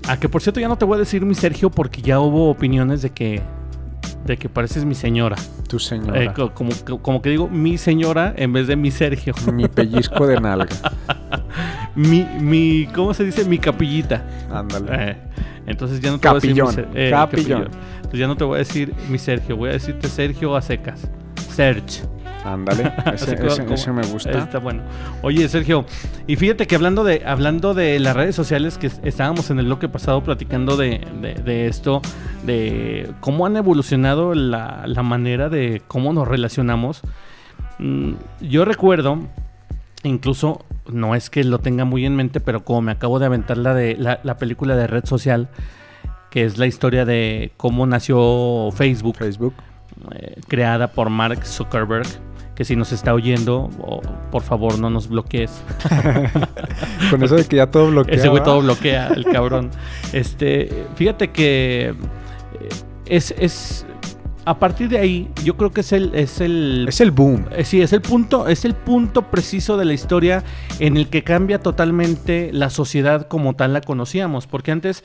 [0.06, 2.50] A que por cierto ya no te voy a decir mi Sergio porque ya hubo
[2.50, 3.40] opiniones de que
[4.26, 5.36] de que pareces mi señora.
[5.66, 6.22] Tu señora.
[6.24, 9.32] Eh, co- como, como que digo mi señora en vez de mi Sergio.
[9.50, 10.76] Mi pellizco de nalga.
[11.94, 13.46] mi, mi, ¿cómo se dice?
[13.46, 14.26] Mi capillita.
[14.52, 14.86] Ándale.
[15.12, 15.16] Eh,
[15.66, 17.68] entonces ya no te voy a Capillón, decir mi eh, capillón.
[17.96, 21.08] Entonces ya no te voy a decir mi Sergio, voy a decirte Sergio a secas.
[21.48, 22.02] Serge.
[22.44, 22.92] Ándale.
[23.14, 24.30] Ese, me gusta.
[24.38, 24.82] Está bueno.
[25.22, 25.84] Oye, Sergio,
[26.26, 29.66] y fíjate que hablando de, hablando de las redes sociales, que es- estábamos en el
[29.66, 32.02] bloque pasado platicando de, de- de esto,
[32.44, 37.00] de cómo han evolucionado la, la manera de cómo nos relacionamos.
[37.78, 39.18] Mm, Yo recuerdo,
[40.02, 43.56] incluso, no es que lo tenga muy en mente, pero como me acabo de aventar
[43.56, 45.48] la, de, la, la película de red social,
[46.30, 49.54] que es la historia de cómo nació Facebook Facebook.
[50.14, 52.06] eh, creada por Mark Zuckerberg.
[52.54, 55.50] Que si nos está oyendo, o, por favor no nos bloquees.
[57.10, 58.18] Con eso de que ya todo bloqueado.
[58.18, 59.70] Ese güey todo bloquea, el cabrón.
[60.12, 61.94] Este, fíjate que eh,
[63.06, 63.86] es, es
[64.46, 67.46] a partir de ahí, yo creo que es el, es el, Es el boom.
[67.52, 70.42] eh, sí, es el punto, es el punto preciso de la historia
[70.78, 74.46] en el que cambia totalmente la sociedad como tal la conocíamos.
[74.46, 75.02] Porque antes,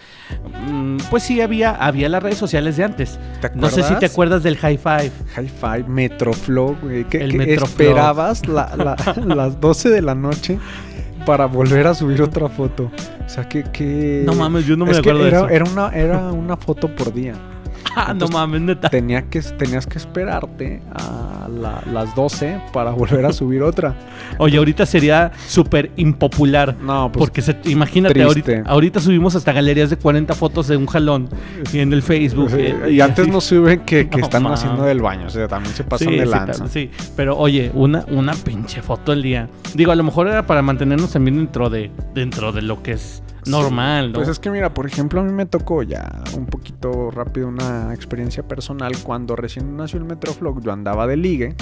[0.69, 3.19] mm, pues sí había, había las redes sociales de antes.
[3.41, 4.43] ¿Te No sé si te acuerdas?
[4.43, 5.12] del high five.
[5.36, 7.04] High Five, Metroflow, güey.
[7.06, 7.69] Que, El que Metroflow.
[7.69, 8.95] esperabas la- la-
[9.36, 10.60] las 12 de la noche
[11.25, 12.91] para volver a subir otra foto.
[13.25, 13.63] O sea, que...
[13.63, 14.23] que...
[14.25, 15.49] No mames, yo no me es que acuerdo de eso.
[15.49, 17.34] era una, era una foto por día.
[17.96, 18.89] Ah, no mames, neta.
[18.89, 23.96] Tenía que, tenías que esperarte a la- las 12 para volver a subir otra.
[24.38, 26.76] Oye, ahorita sería súper impopular.
[26.82, 30.86] No, pues Porque se- imagínate, ahorita, ahorita subimos hasta galerías de 40 fotos de un
[30.86, 31.30] jalón
[31.74, 32.52] y en el Facebook.
[32.52, 34.60] Sí, eh, y antes no suben que, que No, están mames.
[34.60, 36.60] haciendo del baño, o sea, también se pasan Sí, de sí, lanza.
[36.60, 39.50] tal- sí, pero oye, una, una pinche foto al día.
[39.74, 43.24] Digo, a lo mejor era para mantenernos también dentro de, dentro de lo que es
[43.45, 44.15] normal, ¿no?
[44.15, 47.93] Pues es que mira, por ejemplo, a mí me tocó ya un poquito rápido una
[47.93, 51.56] experiencia personal cuando recién nació el Metroflog, yo andaba de ligue,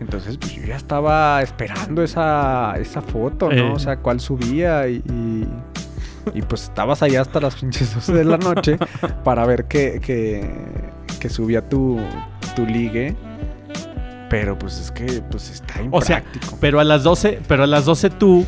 [0.00, 3.56] entonces pues yo ya estaba esperando esa, esa foto, Eh.
[3.56, 3.74] ¿no?
[3.74, 5.48] O sea, cuál subía y, y,
[6.34, 8.78] y, pues estabas allá hasta las pinches 12 de la noche
[9.24, 10.48] para ver que, que,
[11.20, 11.98] que subía tu,
[12.56, 13.16] tu ligue.
[14.30, 16.58] Pero pues es que pues está O sea, impráctico.
[16.60, 18.44] Pero a las 12, pero a las 12 tú,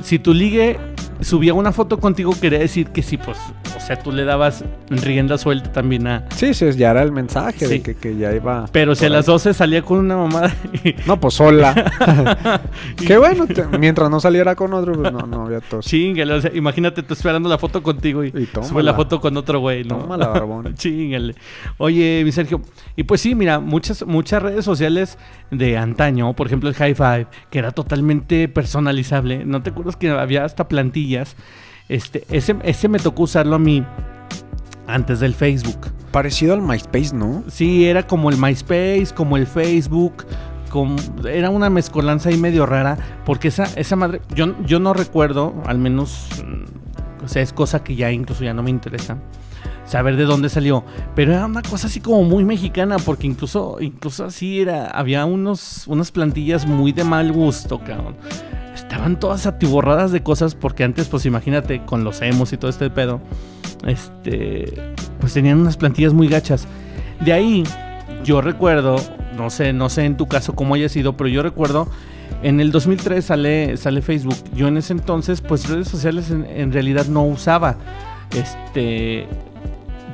[0.00, 0.78] si tu ligue
[1.20, 3.38] subía una foto contigo, quería decir que sí, pues,
[3.76, 6.24] o sea, tú le dabas rienda suelta también a...
[6.34, 7.66] Sí, sí, ya era el mensaje Sí.
[7.66, 8.66] de que, que ya iba.
[8.72, 9.32] Pero si a las ahí.
[9.34, 10.94] 12 salía con una mamada y...
[11.06, 11.74] No, pues sola.
[12.96, 15.84] Qué bueno, te- mientras no saliera con otro, pues no, no había tos.
[15.86, 19.60] Chíngale, o sea, imagínate tú esperando la foto contigo y, sube la foto con otro
[19.60, 19.96] güey, ¿no?
[19.98, 20.74] Tómala, barbón.
[20.76, 21.34] Chíngale.
[21.78, 22.60] Oye, mi Sergio,
[22.96, 25.18] y pues sí, mira, muchas, muchas redes sociales
[25.50, 29.44] de antaño, por ejemplo el High Five, que era totalmente personalizable.
[29.44, 30.68] ¿No te acuerdas que había hasta
[31.04, 31.36] plantillas?
[31.88, 33.84] Este, ese, ese me tocó usarlo a mí
[34.86, 35.92] antes del Facebook.
[36.10, 37.42] Parecido al MySpace, ¿no?
[37.48, 40.24] Sí, era como el MySpace, como el Facebook.
[41.28, 42.96] era una mezcolanza ahí medio rara.
[43.24, 44.20] Porque esa, esa madre.
[44.34, 46.28] Yo, yo no recuerdo, al menos.
[46.44, 49.18] mm, O sea, es cosa que ya incluso ya no me interesa.
[49.86, 50.84] Saber de dónde salió.
[51.14, 52.96] Pero era una cosa así como muy mexicana.
[52.98, 54.86] Porque incluso, incluso así era.
[54.86, 58.16] Había unos, unas plantillas muy de mal gusto, cabrón.
[58.84, 60.54] Estaban todas atiborradas de cosas.
[60.54, 63.20] Porque antes, pues imagínate, con los emos y todo este pedo.
[63.86, 64.72] Este.
[65.20, 66.66] Pues tenían unas plantillas muy gachas.
[67.24, 67.64] De ahí,
[68.24, 68.96] yo recuerdo,
[69.36, 71.88] no sé, no sé en tu caso cómo haya sido, pero yo recuerdo,
[72.42, 74.36] en el 2003 sale, sale Facebook.
[74.54, 77.76] Yo en ese entonces, pues redes sociales en, realidad no usaba.
[78.36, 79.26] Este,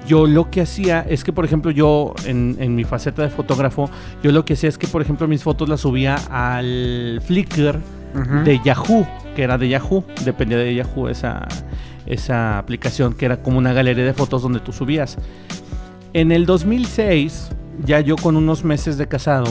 [0.06, 3.90] yo lo que hacía es que, por ejemplo, yo en mi faceta de fotógrafo,
[4.22, 7.80] yo lo que hacía es que, por ejemplo, mis fotos las subía al Flickr
[8.44, 11.46] De Yahoo, que era de Yahoo, dependía de Yahoo esa,
[12.06, 15.16] esa aplicación que era como una galería de fotos donde tú subías.
[16.12, 17.50] En el 2006,
[17.84, 19.46] ya yo con unos meses de casado,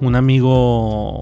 [0.00, 1.18] un amigo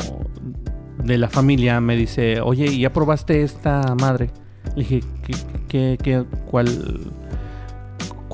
[1.02, 4.30] de la familia me dice, oye, ¿y ya probaste esta madre?
[4.76, 5.34] Le dije, ¿qué,
[5.68, 6.68] qué, qué- cuál,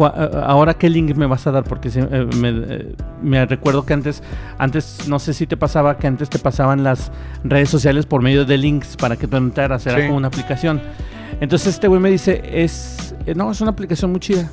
[0.02, 1.64] ahora qué link me vas a dar?
[1.64, 4.22] Porque se- eh, me, eh, me recuerdo que antes,
[4.59, 7.12] antes, no sé si te pasaba, que antes te pasaban las
[7.44, 10.07] redes sociales por medio de links para que tú entraras, era Sí.
[10.07, 10.80] como una aplicación.
[11.40, 14.48] Entonces este güey me dice, es, eh, no, es una aplicación muy chida.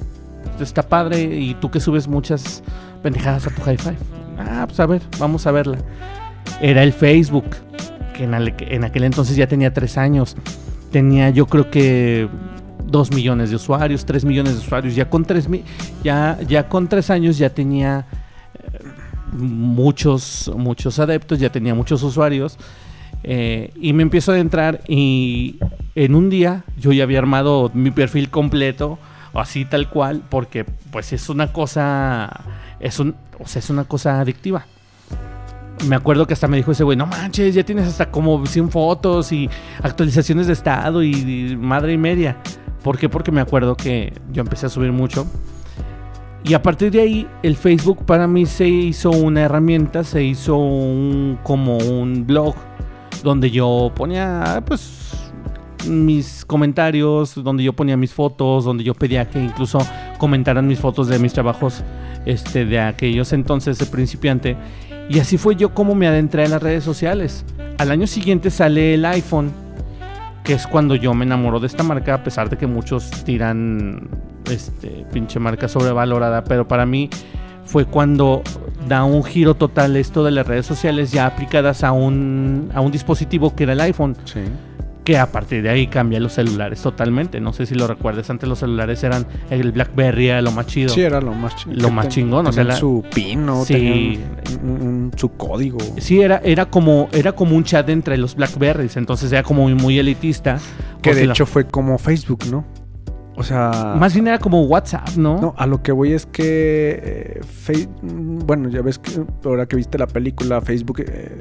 [0.60, 2.62] Está padre y tú que subes muchas
[3.02, 3.98] pendejadas a tu high five.
[4.38, 5.78] Ah, pues a ver, vamos a verla.
[6.62, 7.46] Era el Facebook,
[8.14, 10.36] que en aquel entonces ya tenía tres años.
[10.92, 12.28] Tenía yo creo que
[12.92, 14.96] dos millones de usuarios, tres millones de usuarios.
[14.96, 15.64] Ya con tres, mi-
[16.04, 18.06] ya, ya con tres años ya tenía
[18.56, 18.80] eh,
[19.34, 22.58] muchos, muchos adeptos, ya tenía muchos usuarios.
[23.24, 25.58] Eh, y me empiezo a adentrar y
[25.94, 28.98] en un día yo ya había armado mi perfil completo,
[29.34, 32.42] así tal cual, porque pues es una cosa,
[32.80, 34.66] es un, o sea, es una cosa adictiva.
[35.88, 38.70] Me acuerdo que hasta me dijo ese güey, no manches, ya tienes hasta como 100
[38.70, 39.50] fotos y
[39.82, 42.38] actualizaciones de estado y madre y media.
[42.84, 43.10] ¿Por qué?
[43.10, 45.28] Porque me acuerdo que yo empecé a subir mucho.
[46.44, 50.58] Y a partir de ahí, el Facebook para mí se hizo una herramienta, se hizo
[50.58, 52.56] un, como un blog
[53.24, 55.32] donde yo ponía, pues,
[55.88, 59.80] mis comentarios, donde yo ponía mis fotos, donde yo pedía que incluso
[60.18, 61.84] comentaran mis fotos de mis trabajos
[62.26, 64.58] este, de aquellos entonces de principiante.
[65.10, 67.46] Y así fue yo como me adentré en las redes sociales.
[67.78, 69.52] Al año siguiente sale el iPhone,
[70.44, 74.10] que es cuando yo me enamoro de esta marca, a pesar de que muchos tiran
[74.50, 77.10] este pinche marca sobrevalorada, pero para mí
[77.64, 78.42] fue cuando
[78.88, 82.92] da un giro total esto de las redes sociales ya aplicadas a un, a un
[82.92, 84.42] dispositivo que era el iPhone, Sí.
[85.04, 87.40] Que a partir de ahí cambia los celulares totalmente.
[87.42, 90.90] No sé si lo recuerdes, antes los celulares eran el BlackBerry, era lo más chido.
[90.90, 91.82] Sí, era lo más chingón.
[91.82, 93.66] Lo más chingón, o sea, la- su pin, ¿no?
[93.66, 94.20] Sí.
[94.64, 95.80] Un- un- su código.
[95.98, 99.74] Sí, era, era, como, era como un chat entre los Blackberries, entonces era como muy,
[99.76, 100.60] muy elitista.
[101.02, 102.64] Que de la- hecho fue como Facebook, ¿no?
[103.36, 103.96] O sea.
[103.98, 105.42] Más bien era como WhatsApp, ¿no?
[105.42, 107.00] No, a lo que voy es que.
[107.04, 109.12] eh, Fe- bueno, ya ves que
[109.46, 111.38] ahora que viste la película, Facebook eh,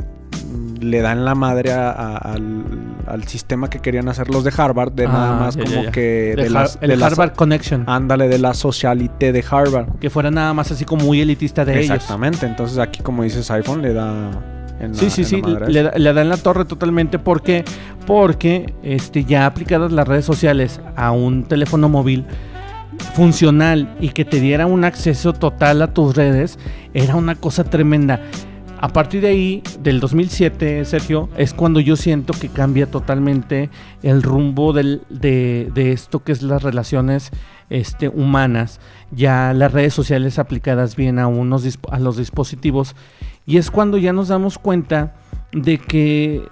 [0.81, 4.93] le dan la madre a, a- al- al sistema que querían hacer los de Harvard,
[4.93, 5.91] de nada Ah, más ya, como ya, ya.
[5.91, 7.85] que De de, las, el de las- Harvard Connection.
[7.87, 9.99] ándale, de la socialité de Harvard.
[10.01, 11.91] que fuera nada más así como muy elitista de ellos.
[11.97, 14.31] Exactamente, entonces aquí como dices iPhone le da...
[14.81, 15.91] en la- Sí, sí, en sí, le, eso.
[15.91, 17.65] da- le dan la torre totalmente porque
[18.07, 22.25] porque este ya aplicadas las redes sociales a un teléfono móvil
[23.15, 26.59] funcional y que te diera un acceso total a tus redes
[26.95, 28.21] era una cosa tremenda.
[28.83, 33.69] A partir de ahí, del 2007, Sergio, es cuando yo siento que cambia totalmente
[34.03, 37.31] el rumbo de, esto que es las relaciones
[37.69, 38.81] este, humanas.
[39.11, 42.97] Ya las redes sociales aplicadas bien a, unos, a los dispositivos.
[43.45, 45.15] Y es cuando ya nos damos cuenta
[45.53, 46.49] de que,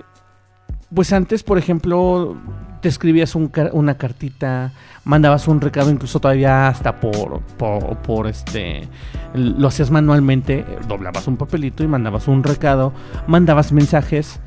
[0.95, 2.37] pues antes, por ejemplo,
[2.81, 4.73] te escribías un una cartita,
[5.05, 8.89] mandabas un recado, incluso todavía hasta por, por, por este,
[9.35, 12.93] lo hacías manualmente, doblabas un papelito y mandabas un recado,
[13.27, 14.41] mandabas mensajes,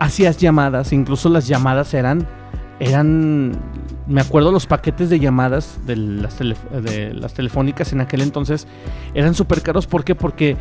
[0.00, 2.26] hacías llamadas, incluso las llamadas eran,
[2.80, 3.52] eran,
[4.06, 8.66] me acuerdo los paquetes de llamadas de las, tele- de las telefónicas en aquel entonces
[9.14, 10.14] eran súper caros, ¿por qué?
[10.14, 10.56] Porque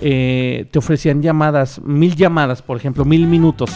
[0.00, 3.70] eh, te ofrecían llamadas, mil llamadas, por ejemplo, mil minutos.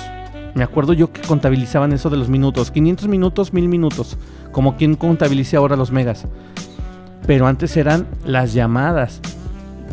[0.58, 2.70] Me acuerdo yo que contabilizaban eso de los minutos.
[2.72, 4.18] 500 minutos, 1000 minutos.
[4.50, 6.26] Como quien contabilice ahora los megas.
[7.28, 9.20] Pero antes eran las llamadas.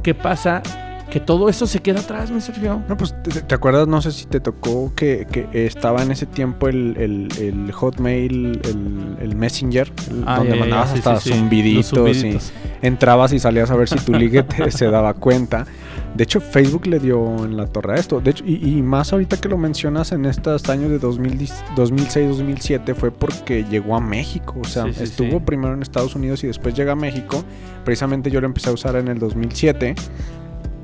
[0.02, 0.64] ¿Qué pasa?
[1.12, 2.82] Que todo eso se queda atrás, mi Sergio.
[2.90, 3.88] No, pues, ¿te, te acuerdas?
[3.88, 8.60] No sé si te tocó que, que estaba en ese tiempo el, el- el Hotmail,
[8.64, 11.30] el, el Messenger, el- Ah, donde mandabas sí, hasta sí, sí.
[11.30, 12.54] Los zumbiditos y zumbiditos.
[12.82, 15.66] entrabas y salías a ver si tu ligue te- se daba cuenta.
[16.16, 18.22] De hecho, Facebook le dio en la torre a esto.
[18.22, 23.12] De hecho, y, y más ahorita que lo mencionas en estos años de 2006-2007 fue
[23.12, 24.56] porque llegó a México.
[24.62, 25.44] O sea, Sí, sí, estuvo sí.
[25.46, 27.44] primero en Estados Unidos y después llega a México.
[27.84, 29.96] Precisamente yo lo empecé a usar en el 2007.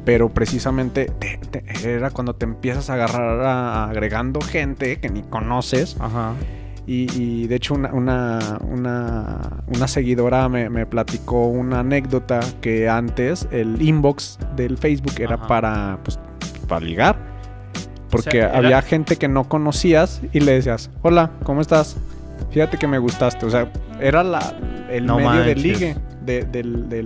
[0.04, 1.64] Pero precisamente te- te-
[1.96, 5.96] era cuando te empiezas a agarrar a- agregando gente que ni conoces.
[6.00, 6.34] Ajá.
[6.88, 12.90] Y, y de hecho una, una, una, una seguidora me, me platicó una anécdota que
[12.90, 15.48] antes el inbox del Facebook era Ajá.
[15.48, 16.20] para, pues,
[16.68, 17.16] para ligar.
[18.10, 21.96] Porque era- había gente que no conocías y le decías, hola, ¿cómo estás?
[22.50, 23.46] Fíjate que me gustaste.
[23.46, 24.54] O sea, era la,
[24.90, 27.06] el No medio de ligue de- del, del,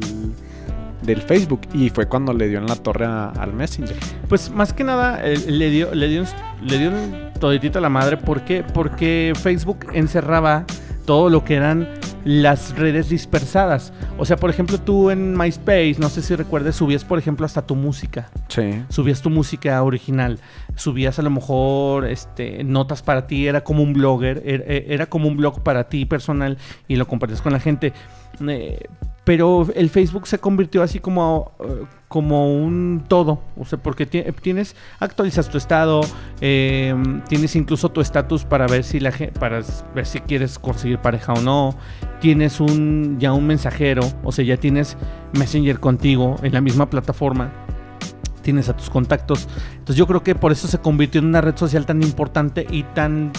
[1.02, 1.62] del Facebook.
[1.74, 3.96] Y fue cuando le dio en la torre a- al Messenger.
[4.30, 7.82] Pues más que nada eh, le dio, le dio, un- le dio un toditito a
[7.82, 8.18] la madre.
[8.18, 8.64] ¿Por qué?
[8.74, 10.66] Porque Facebook encerraba
[11.06, 11.88] todo lo que eran
[12.24, 13.94] las redes dispersadas.
[14.18, 17.62] O sea, por ejemplo, tú en MySpace, no sé si recuerdes, subías, por ejemplo, hasta
[17.62, 18.32] tu música.
[18.48, 18.82] Sí.
[18.90, 20.40] Subías tu música original.
[20.76, 23.46] Subías a lo mejor este, notas para ti.
[23.46, 24.42] Era como un blogger.
[24.44, 27.94] Era, era como un blog para ti personal y lo compartías con la gente.
[28.48, 28.80] Eh,
[29.26, 33.42] pero el Facebook se convirtió así como, eh, como un todo.
[33.58, 36.02] O sea, porque ti- tienes, actualizas tu estado,
[36.40, 36.96] eh,
[37.28, 39.62] tienes incluso tu estatus para ver si la para
[39.94, 41.76] ver si quieres conseguir pareja o no.
[42.22, 44.96] Tienes un ya un mensajero, o sea, ya tienes
[45.34, 47.52] Messenger contigo en la misma plataforma.
[48.44, 49.48] Tienes a tus contactos.
[49.72, 52.84] Entonces yo creo que por eso se convirtió en una red social tan importante y
[52.84, 53.32] tan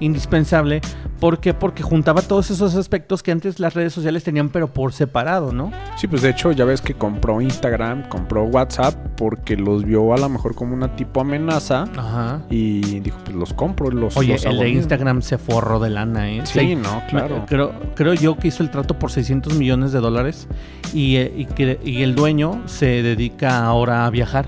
[0.00, 0.80] indispensable.
[1.20, 1.52] ¿Por qué?
[1.54, 5.70] Porque juntaba todos esos aspectos que antes las redes sociales tenían, pero por separado, ¿no?
[5.96, 10.18] Sí, pues de hecho ya ves que compró Instagram, compró WhatsApp porque los vio a
[10.18, 12.40] lo mejor como una tipo amenaza Ajá.
[12.48, 14.76] y dijo, pues los compro, los Oye, los el de míos".
[14.78, 16.40] Instagram se forró de lana, ¿eh?
[16.44, 17.44] Sí, no, claro.
[17.46, 20.48] Creo, creo yo que hizo el trato por 600 millones de dólares
[20.94, 24.46] y, eh, y que, y el dueño se dedica ahora a viajar.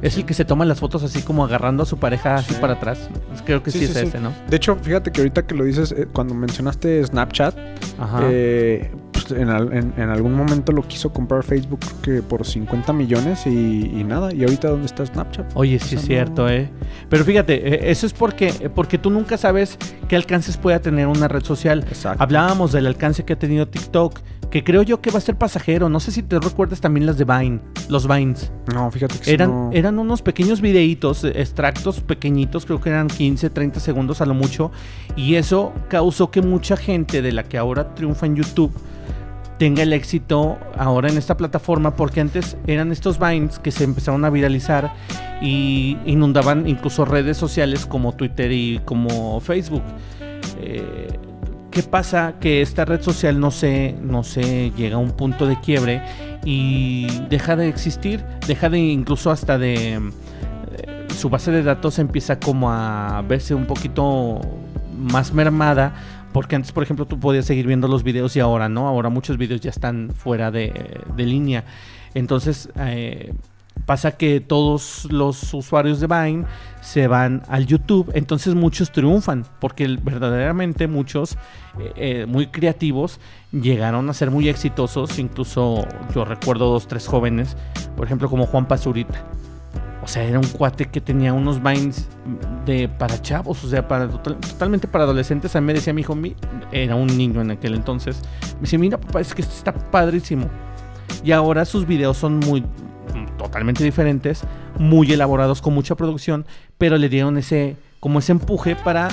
[0.00, 2.60] Es el que se toma las fotos así como agarrando a su pareja así Sí.
[2.60, 3.08] para atrás.
[3.44, 4.32] Creo que sí, Sí, es ese, ¿no?
[4.48, 7.54] De hecho, fíjate que ahorita que lo dices, eh, cuando mencionaste Snapchat,
[7.98, 8.20] Ajá.
[8.24, 12.92] eh, pues, en, al- en- en algún momento lo quiso comprar Facebook que por 50
[12.92, 13.50] millones y,
[13.94, 14.32] y nada.
[14.34, 15.50] ¿Y ahorita dónde está Snapchat?
[15.54, 16.70] Oye, O sí sea, es cierto, no- ¿eh?
[17.08, 17.54] Pero fíjate,
[17.86, 19.76] eh, eso es porque, porque tú nunca sabes
[20.08, 21.84] qué alcances pueda tener una red social.
[21.88, 22.22] Exacto.
[22.22, 24.18] Hablábamos del alcance que ha tenido TikTok,
[24.50, 25.88] que creo yo que va a ser pasajero.
[25.88, 28.50] No sé si te recuerdas también las de Vine, los Vines.
[28.72, 33.08] No, fíjate que Eran, no- eran unos pequeños videitos, eh, extractos pequeñitos, creo que eran
[33.08, 34.70] 15, 30 segundos a lo mucho.
[35.16, 38.72] Y eso causó que mucha gente de la que ahora triunfa en YouTube
[39.58, 44.24] tenga el éxito ahora en esta plataforma, porque antes eran estos Vines que se empezaron
[44.24, 44.94] a viralizar
[45.42, 49.82] y inundaban incluso redes sociales como Twitter y como Facebook.
[50.60, 51.08] Eh,
[51.78, 52.34] ¿Qué pasa?
[52.40, 56.02] Que esta red social no se, no se llega a un punto de quiebre
[56.44, 59.92] y deja de existir, deja de incluso hasta de...
[59.92, 64.40] eh, su base de datos empieza como a verse un poquito
[64.98, 65.94] más mermada.
[66.32, 68.88] Porque antes, por ejemplo, tú podías seguir viendo los videos y ahora no.
[68.88, 70.72] Ahora muchos videos ya están fuera de,
[71.16, 71.62] línea.
[72.12, 73.34] Entonces, eh,
[73.88, 76.44] Pasa que todos los usuarios de Vine
[76.82, 81.38] se van al YouTube, entonces muchos triunfan, porque verdaderamente muchos
[81.78, 83.18] eh, eh, muy creativos
[83.50, 87.56] llegaron a ser muy exitosos, incluso yo recuerdo dos, tres jóvenes,
[87.96, 89.24] por ejemplo como Juan Pazurita.
[90.02, 92.10] O sea, era un cuate que tenía unos vines
[92.66, 95.56] de para chavos, o sea, para totalmente para adolescentes.
[95.56, 96.14] A mí me decía mi hijo,
[96.72, 98.20] era un niño en aquel entonces.
[98.56, 100.46] Me dice, mira papá, es que está padrísimo.
[101.24, 102.62] Y ahora sus videos son muy,
[103.36, 104.42] totalmente diferentes,
[104.78, 106.46] muy elaborados con mucha producción,
[106.76, 109.08] pero le dieron ese como ese empuje para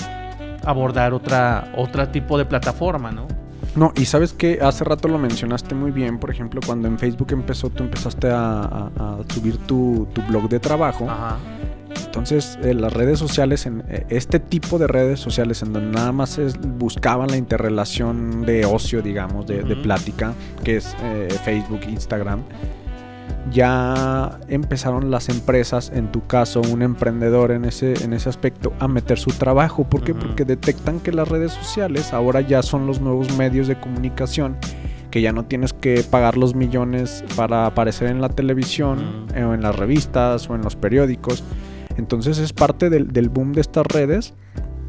[0.64, 3.28] abordar otra otra tipo de plataforma, ¿no?
[3.76, 7.28] No, y sabes que hace rato lo mencionaste muy bien, por ejemplo, cuando en Facebook
[7.32, 8.90] empezó, tú empezaste a,
[9.28, 11.08] subir tu, blog de trabajo.
[12.06, 16.14] Entonces, eh, las redes sociales, en eh, este tipo de redes sociales, en donde nada
[16.14, 20.34] más es, buscaban la interrelación de ocio, digamos, de, plática,
[20.64, 22.44] que es eh, Facebook, Instagram,
[23.52, 28.88] ya empezaron las empresas, en tu caso un emprendedor en ese, en ese aspecto, a
[28.88, 29.84] meter su trabajo.
[29.84, 30.14] ¿Por qué?
[30.14, 34.58] Porque detectan que las redes sociales ahora ya son los nuevos medios de comunicación,
[35.12, 39.62] que ya no tienes que pagar los millones para aparecer en la televisión, o en
[39.62, 41.44] las revistas, o en los periódicos.
[41.98, 44.34] Entonces es parte del, del boom de estas redes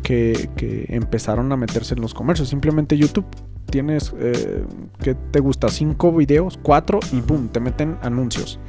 [0.06, 2.48] que, que empezaron a meterse en los comercios.
[2.48, 3.26] Simplemente YouTube
[3.70, 4.64] tienes, eh,
[5.02, 5.68] ¿qué te gusta?
[5.68, 8.60] Cinco videos, cuatro y boom, te meten anuncios.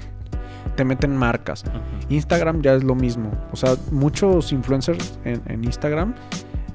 [0.76, 1.64] Te meten marcas.
[2.10, 3.30] Instagram ya es lo mismo.
[3.52, 6.16] O sea, muchos influencers en, Instagram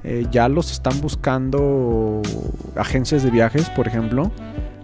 [0.05, 2.23] eh, ya los están buscando
[2.77, 4.31] agencias de viajes, por ejemplo,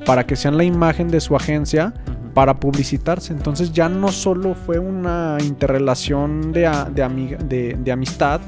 [0.06, 1.94] para que sean la imagen de su agencia
[2.34, 3.32] para publicitarse.
[3.32, 8.40] Entonces ya no solo fue una interrelación de, de, de, amistad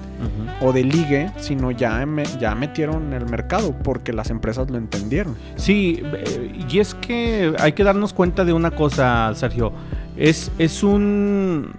[0.61, 2.07] o de ligue, sino ya,
[2.39, 5.37] ya metieron en el mercado porque las empresas lo entendieron.
[5.57, 9.73] Sí, eh, y es que hay que darnos cuenta de una cosa, Sergio.
[10.17, 11.73] Es, es un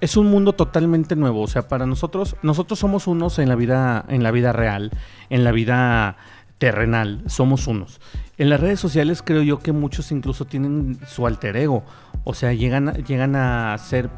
[0.00, 1.42] es un mundo totalmente nuevo.
[1.42, 4.90] O sea, para nosotros, nosotros somos unos en la vida, en la vida real,
[5.28, 6.16] en la vida
[6.60, 8.00] terrenal, somos unos.
[8.36, 11.82] En las redes sociales creo yo que muchos incluso tienen su alter ego,
[12.22, 14.10] o sea, llegan, llegan a ser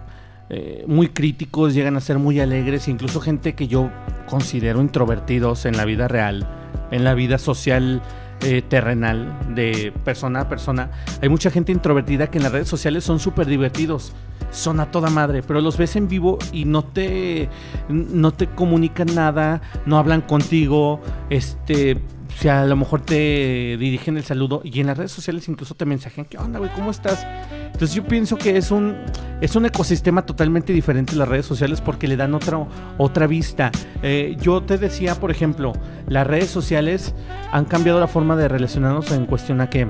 [0.51, 3.90] eh, muy críticos, llegan a ser muy alegres, incluso gente que yo
[4.28, 6.49] considero introvertidos en la vida real,
[6.90, 8.03] en la vida social
[8.43, 10.90] eh, terrenal, de persona a persona.
[11.22, 14.14] Hay mucha gente introvertida que en las redes sociales son súper divertidos,
[14.51, 17.49] son a toda madre, pero los ves en vivo y no te,
[17.88, 21.99] no te comunican nada, no hablan contigo, este
[22.39, 25.74] o sea, a lo mejor te dirigen el saludo y en las redes sociales incluso
[25.74, 26.72] te mensajean, ¿qué onda, güey?
[26.72, 27.24] ¿Cómo estás?
[27.66, 28.97] Entonces yo pienso que es un,
[29.41, 32.66] es un ecosistema totalmente diferente las redes sociales porque le dan otra,
[32.99, 33.70] otra vista.
[34.03, 35.72] Eh, yo te decía, por ejemplo,
[36.09, 37.14] las redes sociales
[37.53, 39.87] han cambiado la forma de relacionarnos en cuestión a que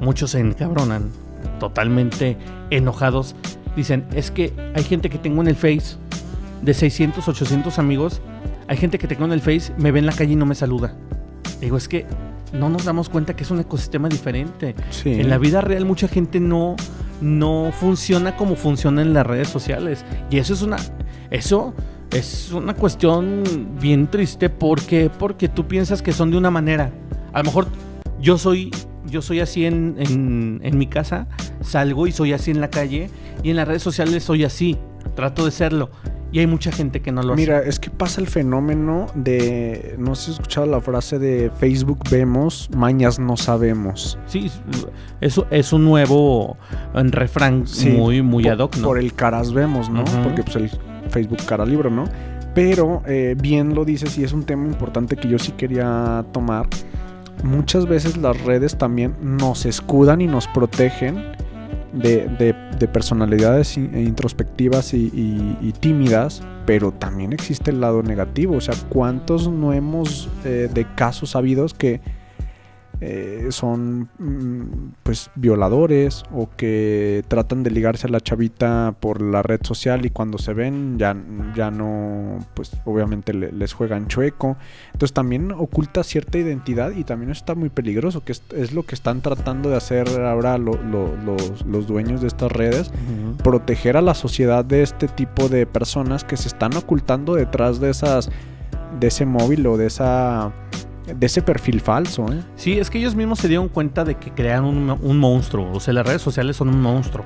[0.00, 1.10] muchos se encabronan,
[1.60, 2.36] totalmente
[2.70, 3.36] enojados.
[3.76, 5.96] Dicen, es que hay gente que tengo en el Face
[6.62, 8.20] de 600, 800 amigos.
[8.68, 10.54] Hay gente que tengo en el Face, me ve en la calle y no me
[10.54, 10.94] saluda.
[11.60, 12.06] Digo, es que
[12.52, 14.74] no nos damos cuenta que es un ecosistema diferente.
[15.04, 16.76] En la vida real mucha gente no,
[17.20, 20.04] no funciona como funciona en las redes sociales.
[20.30, 20.76] Y eso es una.
[21.30, 21.74] Eso
[22.12, 23.42] es una cuestión
[23.80, 24.48] bien triste.
[24.48, 24.80] ¿Por
[25.18, 26.90] Porque tú piensas que son de una manera.
[27.32, 27.68] A lo mejor
[28.20, 28.70] yo soy.
[29.08, 31.28] Yo soy así en, en, en mi casa,
[31.60, 33.08] salgo y soy así en la calle,
[33.44, 34.76] y en las redes sociales soy así,
[35.14, 35.90] trato de serlo.
[36.32, 39.94] Y hay mucha gente que no lo Mira, es que pasa el fenómeno de.
[39.98, 44.18] No sé si has escuchado la frase de Facebook vemos, mañas no sabemos.
[44.26, 44.50] Sí,
[45.20, 46.56] eso es un nuevo
[46.94, 47.64] refrán
[47.96, 48.88] muy, muy por, ad hoc, ¿no?
[48.88, 50.04] Por el caras vemos, ¿no?
[50.24, 50.70] Porque pues el
[51.10, 52.04] Facebook cara libro, ¿no?
[52.54, 56.66] Pero eh, bien lo dices y es un tema importante que yo sí quería tomar.
[57.44, 61.22] Muchas veces las redes también nos escudan y nos protegen
[61.96, 68.56] de, personalidades introspectivas y, tímidas, pero también existe el lado negativo.
[68.56, 72.00] O sea, ¿cuántos no hemos eh, de casos sabidos que
[73.00, 79.42] eh, son mm, pues violadores o que tratan de ligarse a la chavita por la
[79.42, 81.14] red social y cuando se ven ya,
[81.54, 84.56] ya no pues obviamente les juegan chueco.
[84.92, 89.20] Entonces también oculta cierta identidad y también está muy peligroso que es, lo que están
[89.20, 90.78] tratando de hacer ahora los,
[91.66, 92.90] los, dueños de estas redes
[93.44, 97.90] proteger a la sociedad de este tipo de personas que se están ocultando detrás de
[97.90, 98.30] esas
[98.98, 100.52] de ese móvil o de esa
[101.06, 102.26] de ese perfil falso.
[102.32, 102.42] ¿eh?
[102.56, 105.70] Sí, es que ellos mismos se dieron cuenta de que crean un, monstruo.
[105.72, 107.24] O sea, las redes sociales son un monstruo.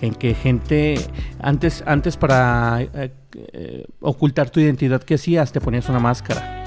[0.00, 0.94] En que gente,
[1.40, 5.52] antes, antes para eh, eh, ocultar tu identidad, ¿qué hacías?
[5.52, 6.59] Te ponías una máscara.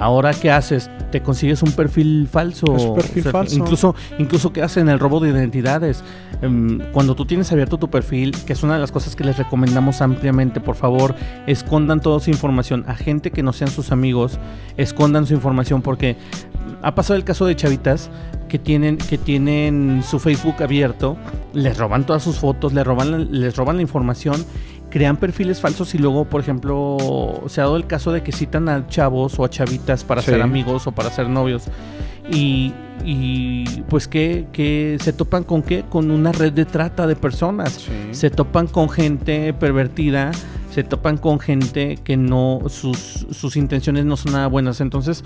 [0.00, 0.90] Ahora, ¿qué haces?
[1.12, 2.74] Te consigues un perfil falso.
[2.74, 3.54] Es perfil falso.
[3.54, 4.88] Incluso, incluso ¿qué hacen?
[4.88, 6.02] El robo de identidades.
[6.40, 9.36] Em, cuando tú tienes abierto tu perfil, que es una de las cosas que les
[9.36, 11.14] recomendamos ampliamente, por favor,
[11.46, 12.82] escondan toda su información.
[12.88, 14.38] A gente que no sean sus amigos,
[14.78, 16.16] escondan su información porque
[16.80, 18.10] ha pasado el caso de chavitas
[18.48, 21.18] que tienen, que tienen su Facebook abierto,
[21.52, 24.44] les roban todas sus fotos, les roban, les roban la información
[24.90, 26.98] crean perfiles falsos y luego, por ejemplo,
[27.46, 30.42] se ha dado el caso de que citan a chavos o a chavitas para ser
[30.42, 31.64] amigos o para ser novios.
[32.32, 32.72] Y,
[33.88, 35.84] pues que, que, se topan con qué?
[35.88, 37.86] Con una red de trata de personas.
[38.10, 40.32] Se topan con gente pervertida
[40.70, 44.80] se topan con gente que no, sus, sus intenciones no son nada buenas.
[44.80, 45.24] Entonces,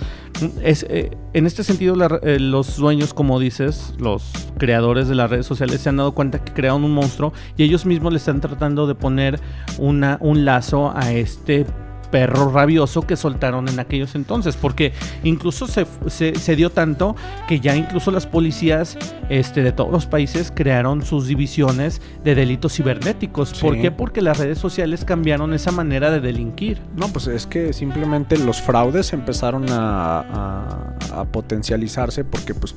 [0.62, 5.46] es, eh, en este sentido, eh, los dueños, como dices, los creadores de las redes
[5.46, 8.86] sociales se han dado cuenta que crearon un monstruo y ellos mismos le están tratando
[8.86, 9.40] de poner
[9.78, 11.66] una, un lazo a este
[12.14, 14.92] perro rabioso que soltaron en aquellos entonces, porque
[15.24, 17.16] incluso se, se, dio tanto
[17.48, 18.96] que ya incluso las policías
[19.30, 23.52] este, de todos los países crearon sus divisiones de delitos cibernéticos.
[23.54, 23.90] ¿Por qué?
[23.90, 26.80] Porque las redes sociales cambiaron esa manera de delinquir.
[26.94, 32.76] No, pues es que simplemente los fraudes empezaron a, a, potencializarse porque pues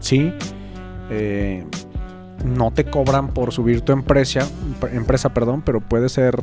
[0.00, 0.32] sí,
[1.10, 1.66] eh,
[2.44, 4.48] no te cobran por subir tu empresa,
[4.92, 6.36] empresa perdón, pero puede ser...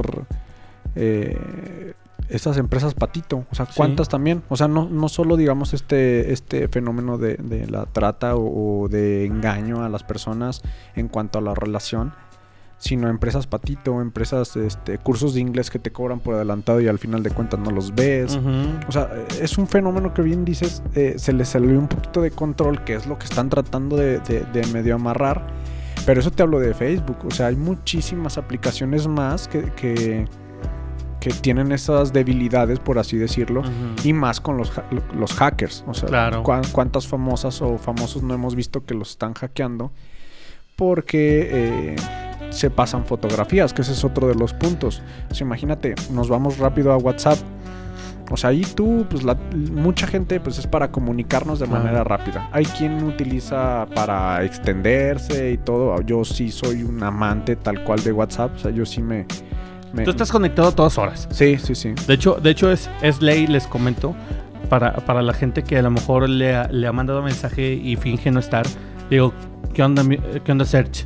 [0.97, 1.93] Eh,
[2.34, 6.67] estas empresas patito, o sea, cuántas también, o sea, no, no solo digamos este, este
[6.67, 10.63] fenómeno de, de la trata o, de engaño a las personas
[10.95, 12.13] en cuanto a la relación,
[12.79, 16.97] sino empresas patito, empresas, este, cursos de inglés que te cobran por adelantado y al
[16.97, 18.38] final de cuentas no los ves.
[18.88, 19.09] O sea,
[19.39, 22.95] es un fenómeno que bien dices, eh, se les salió un poquito de control, que
[22.95, 25.45] es lo que están tratando de, de, medio amarrar.
[26.05, 30.27] Pero eso te hablo de Facebook, o sea, hay muchísimas aplicaciones más que, que
[31.24, 33.61] que tienen esas debilidades, por así decirlo,
[34.03, 34.74] y más con los,
[35.17, 35.86] los hackers.
[35.88, 39.93] O sea, cuántas famosas o famosos no hemos visto que los están hackeando
[40.76, 41.95] porque eh,
[42.49, 45.01] se pasan fotografías, que ese es otro de los puntos.
[45.32, 47.38] O sea, imagínate, nos vamos rápido a WhatsApp.
[48.30, 49.38] O sea, ahí tú, pues la,
[49.71, 52.49] mucha gente pues es para comunicarnos de manera rápida.
[52.51, 56.01] Hay quien utiliza para extenderse y todo.
[56.01, 58.55] Yo sí soy un amante tal cual de WhatsApp.
[58.55, 59.26] O sea, yo sí me,
[60.03, 61.27] Tú estás conectado a todas horas.
[61.31, 61.93] Sí, sí, sí.
[62.07, 64.15] De hecho, de hecho es, es ley, les comento,
[64.69, 67.95] para, para la gente que a lo mejor le ha, le ha mandado mensaje y
[67.95, 68.65] finge no estar.
[69.09, 69.33] Digo,
[69.73, 70.03] ¿qué onda,
[70.43, 71.05] qué onda Search?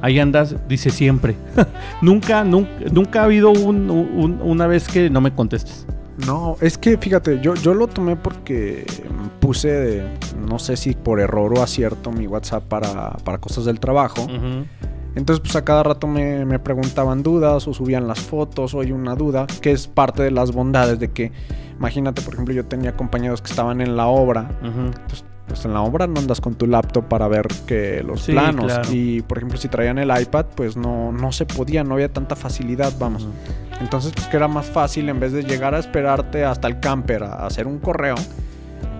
[0.00, 1.36] Ahí andas, dice siempre.
[2.02, 5.86] nunca, nunca, nunca ha habido una vez que no me contestes.
[6.26, 8.84] No, es que fíjate, yo, yo lo tomé porque
[9.38, 10.02] puse,
[10.48, 14.26] no sé si por error o acierto, mi WhatsApp para, para cosas del trabajo.
[15.18, 19.16] Entonces, pues a cada rato me, preguntaban dudas o subían las fotos o hay una
[19.16, 21.32] duda, que es parte de las bondades de que,
[21.76, 24.48] imagínate, por ejemplo, yo tenía compañeros que estaban en la obra.
[24.62, 28.72] Entonces, pues en la obra no andas con tu laptop para ver que los planos.
[28.92, 32.36] Y por ejemplo, si traían el iPad, pues no, no se podía, no había tanta
[32.36, 33.26] facilidad, vamos.
[33.80, 37.24] Entonces, pues que era más fácil en vez de llegar a esperarte hasta el camper
[37.24, 38.14] a hacer un correo.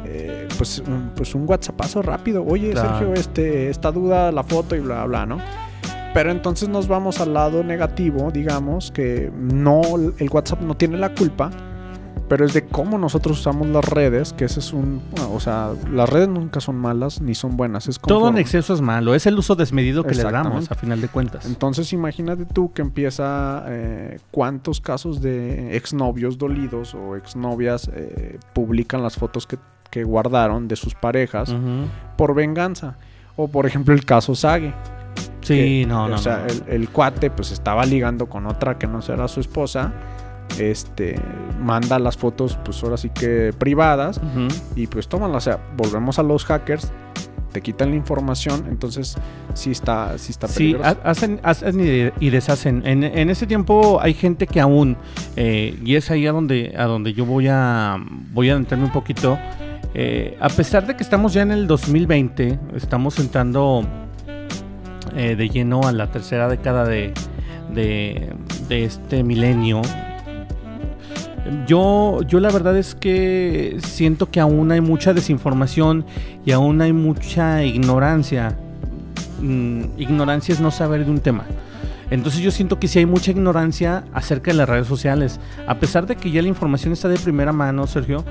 [0.04, 2.44] Eh, pues, un, pues un WhatsAppazo rápido.
[2.44, 5.38] Oye, Sergio, este, esta duda, la foto y bla, bla, ¿no?
[6.14, 9.82] Pero entonces nos vamos al lado negativo, digamos, que no,
[10.18, 11.50] el WhatsApp no tiene la culpa,
[12.28, 15.02] pero es de cómo nosotros usamos las redes, que ese es un,
[15.32, 17.88] o sea, las redes nunca son malas ni son buenas.
[17.88, 21.00] Es Todo en exceso es malo, es el uso desmedido que le damos a final
[21.00, 21.46] de cuentas.
[21.46, 29.02] Entonces imagínate tú que empieza eh, cuántos casos de exnovios dolidos o exnovias eh, publican
[29.02, 29.58] las fotos que,
[30.04, 31.52] guardaron de sus parejas
[32.16, 32.96] por venganza.
[33.34, 34.72] O por ejemplo el caso Sage
[35.54, 36.14] Sí, no, no.
[36.14, 39.92] O sea, El, cuate pues estaba ligando con otra que no será su esposa.
[40.58, 41.20] Este
[41.60, 44.20] manda las fotos, pues ahora sí que privadas.
[44.76, 45.46] Y pues tómanlas.
[45.46, 46.92] O sea, volvemos a los hackers.
[47.52, 49.16] Te quitan la información, entonces
[49.54, 50.90] sí está, sí está peligroso.
[50.90, 52.86] Sí, hacen, hacen y deshacen.
[52.86, 54.98] En, en, ese tiempo hay gente que aún,
[55.34, 57.96] eh, y es ahí a donde, a donde yo voy a,
[58.34, 59.38] voy a entrarme un poquito.
[59.94, 63.82] Eh, a pesar de que estamos ya en el 2020, estamos entrando
[65.18, 67.12] eh, de lleno a la tercera década de,
[67.74, 69.82] de, este milenio.
[71.66, 76.06] Yo, yo la verdad es que siento que aún hay mucha desinformación
[76.46, 78.56] y aún hay mucha ignorancia.
[79.40, 81.46] Mm, ignorancia es no saber de un tema.
[82.12, 85.40] Entonces yo siento que sí hay mucha ignorancia acerca de las redes sociales.
[85.66, 88.24] A pesar de que ya la información está de primera mano, Sergio,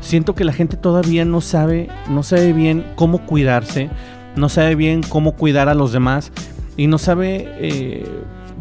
[0.00, 3.90] siento que la gente todavía no sabe, no sabe bien cómo cuidarse,
[4.38, 6.32] no sabe bien cómo cuidar a los demás
[6.76, 8.08] y no sabe, eh,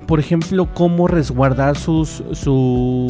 [0.08, 3.08] por ejemplo, cómo resguardar sus, su,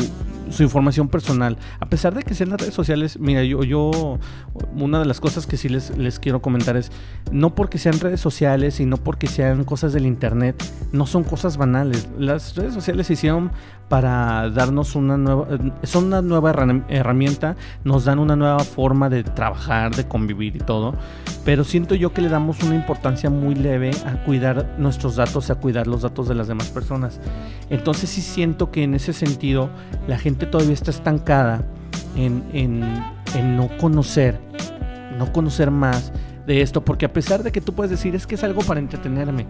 [0.50, 1.58] su información personal.
[1.80, 4.20] A pesar de que sean las redes sociales, mira, yo, yo
[4.76, 6.92] una de las cosas que sí les, les quiero comentar es,
[7.32, 10.62] no porque sean redes sociales y no porque sean cosas del Internet,
[10.92, 12.08] no son cosas banales.
[12.20, 13.52] Las redes sociales se hicieron
[13.90, 15.48] para darnos una nueva,
[15.84, 16.52] son una nueva
[16.90, 20.94] herramienta, nos dan una nueva forma de trabajar, de convivir y todo,
[21.46, 25.56] pero siento yo que le damos una importancia muy leve a cuidar nuestros datos, a
[25.56, 27.20] cuidar los datos de las demás personas.
[27.70, 29.70] Entonces sí siento que en ese sentido
[30.08, 31.64] la gente todavía está estancada
[32.16, 34.40] en, en no conocer,
[35.18, 36.12] no conocer más
[36.48, 38.80] de esto, porque a pesar de que tú puedes decir es que es algo para
[38.80, 39.46] entretenerme,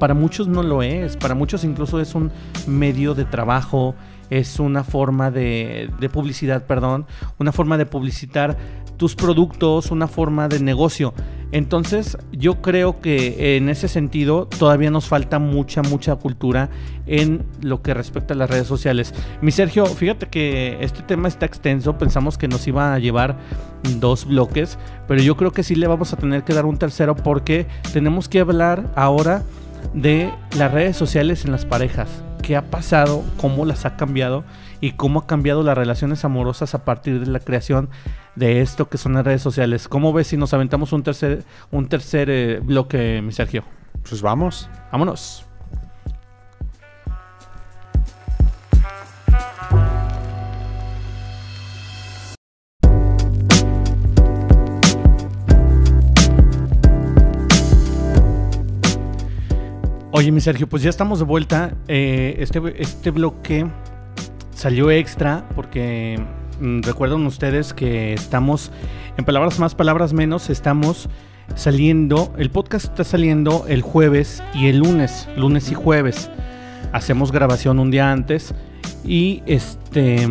[0.00, 2.32] para muchos no lo es, para muchos incluso es un
[2.66, 3.94] medio de trabajo,
[4.28, 7.06] es una forma de, de publicidad, perdón,
[7.38, 8.56] una forma de publicitar
[8.96, 11.14] tus productos, una forma de negocio.
[11.52, 16.70] Entonces, yo creo que en ese sentido todavía nos falta mucha, mucha cultura
[17.06, 19.14] en lo que respecta a las redes sociales.
[19.42, 23.36] Mi Sergio, fíjate que este tema está extenso, pensamos que nos iba a llevar
[23.98, 27.14] dos bloques, pero yo creo que sí le vamos a tener que dar un tercero
[27.14, 29.42] porque tenemos que hablar ahora
[29.92, 32.08] de las redes sociales en las parejas.
[32.42, 33.24] ¿Qué ha pasado?
[33.36, 34.44] ¿Cómo las ha cambiado?
[34.80, 37.88] ¿Y cómo ha cambiado las relaciones amorosas a partir de la creación
[38.34, 39.88] de esto que son las redes sociales.
[39.88, 43.64] ¿Cómo ves si nos aventamos un tercer, un tercer eh, bloque, mi Sergio?
[44.08, 44.68] Pues vamos.
[44.90, 45.46] Vámonos.
[60.12, 61.74] Oye, mi Sergio, pues ya estamos de vuelta.
[61.88, 63.66] Eh, este, este bloque
[64.54, 66.18] salió extra porque
[66.62, 68.70] Mm, recuerden ustedes que estamos,
[69.16, 71.08] en palabras más, palabras menos, estamos
[71.56, 76.30] saliendo, el podcast está saliendo el jueves y el lunes, lunes y jueves.
[76.92, 78.54] Hacemos grabación un día antes
[79.04, 80.28] y este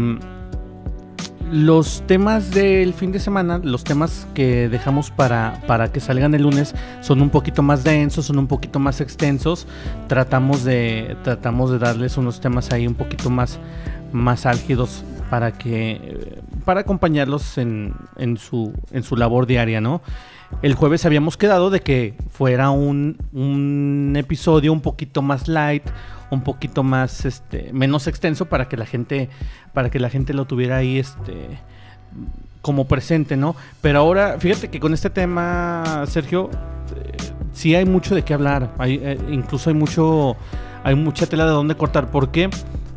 [1.52, 6.44] los temas del fin de semana, los temas que dejamos para, para que salgan el
[6.44, 9.68] lunes son un poquito más densos, son un poquito más extensos.
[10.08, 13.60] Tratamos de, tratamos de darles unos temas ahí un poquito más,
[14.14, 20.02] más álgidos para que para acompañarlos en, en, su, en su labor diaria, ¿no?
[20.62, 25.84] El jueves habíamos quedado de que fuera un, un episodio un poquito más light,
[26.32, 29.30] un poquito más este menos extenso para que la gente
[29.74, 31.60] para que la gente lo tuviera ahí este
[32.62, 33.56] como presente, ¿no?
[33.82, 36.50] Pero ahora, fíjate que con este tema, Sergio,
[36.96, 37.18] eh,
[37.54, 38.72] sí hay mucho de qué hablar.
[38.78, 40.36] Hay, eh, incluso hay mucho,
[40.84, 42.12] hay mucha tela de dónde cortar.
[42.12, 42.52] ¿Por qué?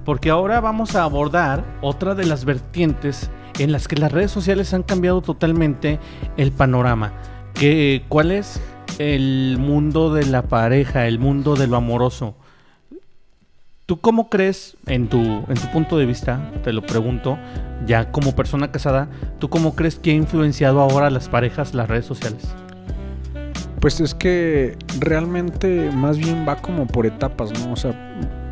[0.04, 4.74] porque ahora vamos a abordar otra de las vertientes en las que las redes sociales
[4.74, 5.98] han cambiado totalmente
[6.36, 7.12] el panorama.
[7.54, 8.60] Que, ¿Cuál es
[8.98, 12.36] el mundo de la pareja, el mundo de lo amoroso?
[13.86, 17.38] ¿Tú cómo crees, en tu, en tu punto de vista, te lo pregunto,
[17.86, 21.86] ya como persona casada, ¿tú cómo crees que ha influenciado ahora a las parejas las
[21.86, 22.48] redes sociales?
[23.80, 27.74] Pues es que realmente más bien va como por etapas, ¿no?
[27.74, 27.92] O sea,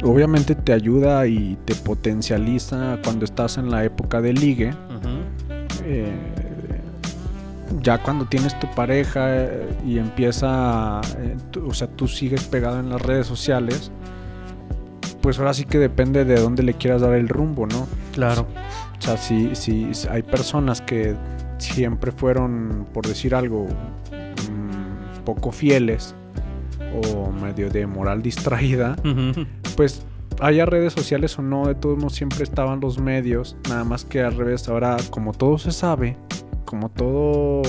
[0.04, 4.74] obviamente te ayuda y te potencializa cuando estás en la época de ligue.
[5.84, 6.12] Eh,
[7.80, 12.90] ya cuando tienes tu pareja eh, y empieza, eh, o sea, tú sigues pegado en
[12.90, 13.90] las redes sociales,
[15.22, 17.86] pues ahora sí que depende de dónde le quieras dar el rumbo, ¿no?
[18.12, 18.46] Claro.
[18.98, 21.14] O sea, si, si hay personas que
[21.58, 26.14] siempre fueron, por decir algo, mm, poco fieles
[27.04, 28.96] o medio de moral distraída,
[29.76, 30.04] pues
[30.40, 34.20] haya redes sociales o no, de todos modos siempre estaban los medios, nada más que
[34.20, 36.16] al revés, ahora como todo se sabe,
[36.64, 37.62] como todo...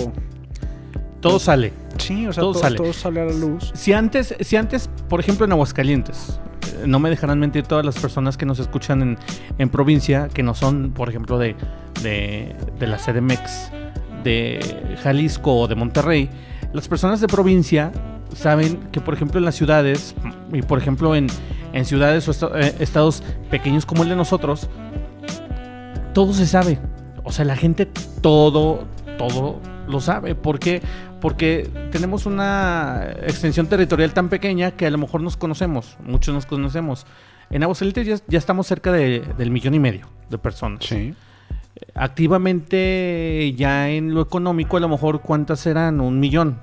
[1.22, 1.72] Todo sale.
[2.00, 2.76] Sí, o sea, todo, sale.
[2.76, 3.72] todo sale a la luz.
[3.76, 6.38] Si antes, si antes, por ejemplo, en Aguascalientes,
[6.86, 9.18] no me dejarán mentir todas las personas que nos escuchan en,
[9.58, 11.56] en provincia, que no son, por ejemplo, de,
[12.02, 13.72] de, de la CDMX,
[14.24, 16.30] de Jalisco o de Monterrey,
[16.74, 17.92] las personas de provincia
[18.36, 20.16] saben que, por ejemplo, en las ciudades,
[20.52, 21.28] y por ejemplo en,
[21.72, 24.70] en ciudades o eh, estados pequeños como el de nosotros,
[26.14, 26.80] todo se sabe.
[27.24, 27.88] O sea, la gente
[28.22, 28.86] todo,
[29.18, 30.36] todo lo sabe.
[30.36, 30.82] ¿Por qué?
[31.24, 36.46] Porque tenemos una extensión territorial tan pequeña que a lo mejor nos conocemos, muchos nos
[36.46, 37.06] conocemos.
[37.50, 40.84] En Aguascalientes ya, ya estamos cerca del millón y medio de personas.
[40.84, 41.14] Sí.
[41.96, 46.02] Activamente, ya en lo económico, a lo mejor, ¿cuántas serán?
[46.02, 46.60] Un millón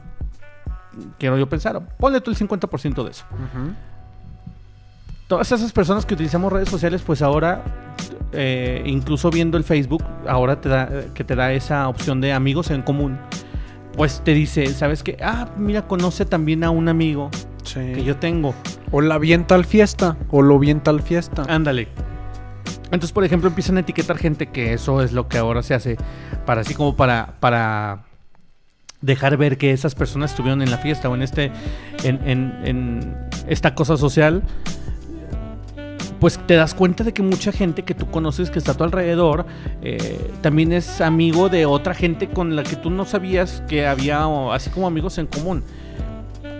[1.18, 3.24] quiero yo pensar, ponle tú el 50% de eso.
[5.26, 7.62] Todas esas personas que utilizamos redes sociales, pues ahora,
[8.32, 12.70] eh, incluso viendo el Facebook, ahora te da, que te da esa opción de amigos
[12.70, 13.18] en común,
[14.00, 15.18] pues te dice, ¿sabes qué?
[15.22, 17.28] Ah, mira, conoce también a un amigo
[17.74, 18.54] que yo tengo.
[18.90, 21.42] O la bien tal fiesta, o lo bien tal fiesta.
[21.48, 21.86] Ándale.
[22.84, 25.98] Entonces, por ejemplo, empiezan a etiquetar gente que eso es lo que ahora se hace
[26.46, 28.04] para así como para para
[29.02, 31.52] dejar ver que esas personas estuvieron en la fiesta o en este
[32.02, 33.16] en, en- en
[33.48, 34.42] esta cosa social
[36.20, 38.84] pues te das cuenta de que mucha gente que tú conoces que está a tu
[38.84, 39.46] alrededor
[39.82, 44.24] eh, también es amigo de otra gente con la que tú no sabías que había
[44.52, 45.64] así como amigos en común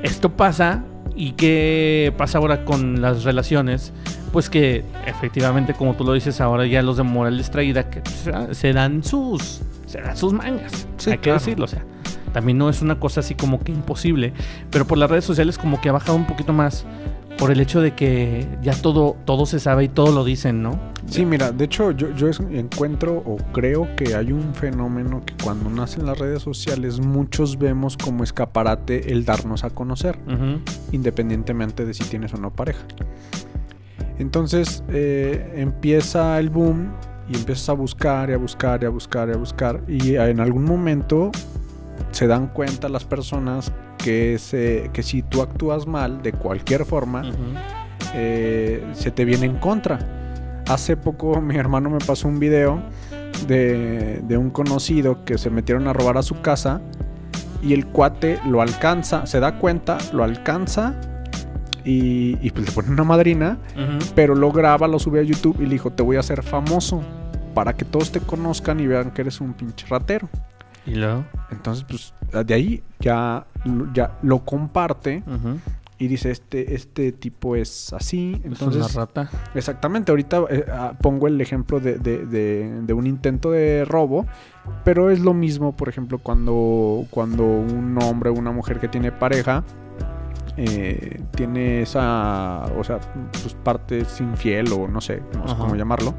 [0.03, 0.83] esto pasa
[1.15, 3.93] y qué pasa ahora con las relaciones
[4.33, 8.57] pues que efectivamente como tú lo dices ahora ya los de moral distraída que pues,
[8.57, 11.39] se dan sus se dan sus mangas Sí, hay que claro.
[11.39, 11.85] decirlo o sea
[12.33, 14.33] también no es una cosa así como que imposible
[14.71, 16.87] pero por las redes sociales como que ha bajado un poquito más
[17.41, 20.79] por el hecho de que ya todo todo se sabe y todo lo dicen no
[21.11, 25.69] Sí, mira, de hecho yo, yo encuentro o creo que hay un fenómeno que cuando
[25.69, 30.19] nacen las redes sociales muchos vemos como escaparate el darnos a conocer,
[30.93, 32.85] independientemente de si tienes o no pareja.
[34.19, 36.93] Entonces eh, empieza el boom
[37.29, 40.39] y empiezas a buscar y a buscar y a buscar y a buscar y en
[40.39, 41.33] algún momento
[42.11, 47.23] se dan cuenta las personas que, se, que si tú actúas mal de cualquier forma,
[48.15, 49.99] eh, se te viene en contra.
[50.69, 52.83] Hace poco mi hermano me pasó un video
[53.47, 56.81] de, de un conocido que se metieron a robar a su casa
[57.63, 60.95] y el cuate lo alcanza, se da cuenta, lo alcanza
[61.85, 63.59] y, y pues le pone una madrina,
[64.15, 67.03] pero lo graba, lo sube a YouTube y le dijo, te voy a hacer famoso
[67.55, 70.29] para que todos te conozcan y vean que eres un pinche ratero.
[70.87, 72.15] Y luego Entonces, pues
[72.45, 73.47] de ahí ya,
[73.93, 75.23] ya lo comparte
[75.99, 78.33] y dice, este, este tipo es así.
[78.37, 82.93] es una Entonces, rata Exactamente, ahorita eh, ah, pongo el ejemplo de, de- de- de
[82.95, 84.25] un intento de robo,
[84.85, 89.13] pero es lo mismo, por ejemplo, cuando, cuando un hombre o una mujer que tiene
[89.13, 89.63] pareja
[90.57, 92.99] eh, tiene esa, o sea,
[93.43, 95.61] pues partes infiel o no sé, no sé Ajá.
[95.63, 96.15] cómo llamarlo,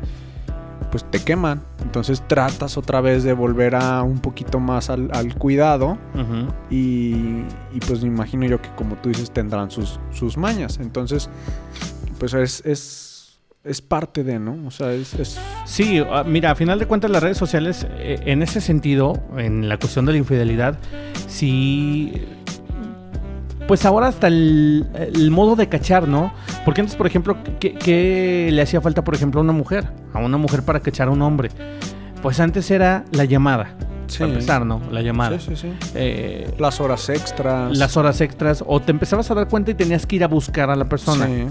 [0.92, 1.64] pues te queman.
[1.82, 5.98] Entonces tratas otra vez de volver a un poquito más al, al cuidado
[6.70, 10.78] y pues me imagino yo que como tú dices tendrán sus, sus mañas.
[10.82, 11.30] Entonces,
[12.20, 14.58] pues es, es, es parte de, ¿no?
[14.68, 15.14] O sea, es...
[15.16, 19.14] es- Sí, ah, mira, a final de cuentas las redes sociales, eh, en ese sentido,
[19.38, 20.78] en la cuestión de la infidelidad,
[21.28, 22.14] sí...
[23.72, 26.34] Pues ahora hasta el, el modo de cachar, ¿no?
[26.66, 29.88] Porque antes, por ejemplo, ¿qué, qué le hacía falta, por ejemplo, a una mujer?
[30.14, 31.52] A una mujer para cachar a un hombre.
[32.22, 33.74] Pues antes era la llamada.
[34.20, 34.82] Para empezar, ¿no?
[34.92, 35.40] La llamada.
[35.40, 35.74] Sí, sí, sí.
[35.96, 37.78] Eh, Las horas extras.
[37.78, 38.62] las horas extras.
[38.68, 41.28] O te empezabas a dar cuenta y tenías que ir a buscar a la persona.
[41.28, 41.46] Sí,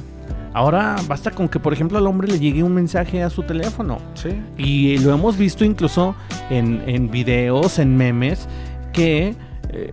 [0.52, 3.96] Ahora basta con que, por ejemplo, al hombre le llegue un mensaje a su teléfono.
[4.12, 4.28] sí.
[4.58, 6.14] Y lo hemos visto incluso
[6.50, 8.46] en, en videos, en memes,
[8.92, 9.34] que
[9.70, 9.92] eh,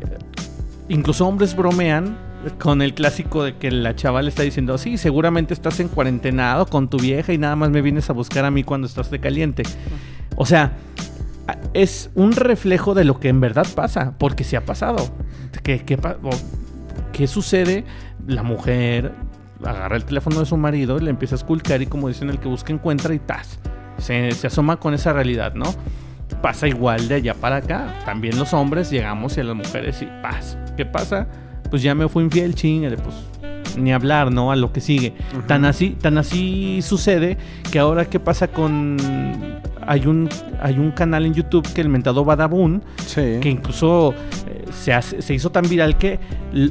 [0.89, 2.17] incluso hombres bromean
[2.59, 6.65] con el clásico de que la chava le está diciendo, sí, seguramente estás en cuarentenado
[6.67, 9.19] con tu vieja y nada más me vienes a buscar a mí cuando estás de
[9.19, 9.63] caliente.
[10.35, 10.73] O sea,
[11.73, 15.09] es un reflejo de lo que en verdad pasa, porque se ha pasado.
[15.63, 17.83] ¿Qué, sucede?
[18.27, 19.13] La mujer
[19.63, 22.47] agarra el teléfono de su marido, le empieza a esculcar y como dicen, el que
[22.47, 23.59] busca encuentra y ¡tas!
[23.97, 25.73] se asoma con esa realidad, ¿no?
[26.41, 27.95] Pasa igual de allá para acá.
[28.05, 30.57] También los hombres llegamos y a las mujeres y paz.
[30.75, 31.27] ¿Qué pasa?
[31.69, 33.15] Pues ya me fui infiel, chingale, pues
[33.77, 34.51] ni hablar, ¿no?
[34.51, 35.13] A lo que sigue.
[35.47, 37.37] Tan así, tan así sucede
[37.71, 38.97] que ahora qué pasa con
[39.85, 40.27] hay un
[40.61, 43.37] hay un canal en YouTube que el mentado Badabun Sí.
[43.41, 44.13] que incluso
[44.47, 46.19] eh, se, hace- se hizo tan viral que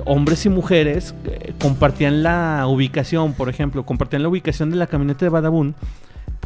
[0.05, 5.25] hombres y mujeres eh, compartían la ubicación, por ejemplo, compartían la ubicación de la camioneta
[5.25, 5.75] de Badabun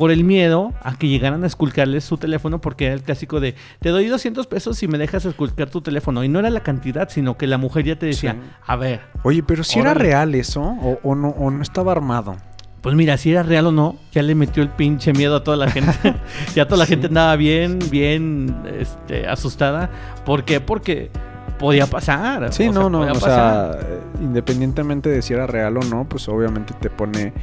[0.01, 3.55] por el miedo a que llegaran a esculcarles su teléfono porque era el clásico de
[3.80, 7.11] te doy 200 pesos si me dejas esculcar tu teléfono y no era la cantidad
[7.11, 8.38] sino que la mujer ya te decía Sí.
[8.66, 12.36] a ver Oye, pero si era real eso o, o no, o no estaba armado.
[12.80, 15.59] pues mira si era real o no ya le metió el pinche miedo a toda
[15.59, 15.92] la gente
[16.55, 16.92] ya toda la Sí.
[16.94, 19.90] gente andaba bien bien este, asustada
[20.24, 20.61] ¿por qué?
[20.61, 21.11] porque
[21.59, 23.01] podía pasar Sí, no, sea, no.
[23.03, 23.78] O pasar.
[23.82, 23.88] sea,
[24.22, 27.34] independientemente de si era real o no, pues obviamente te pone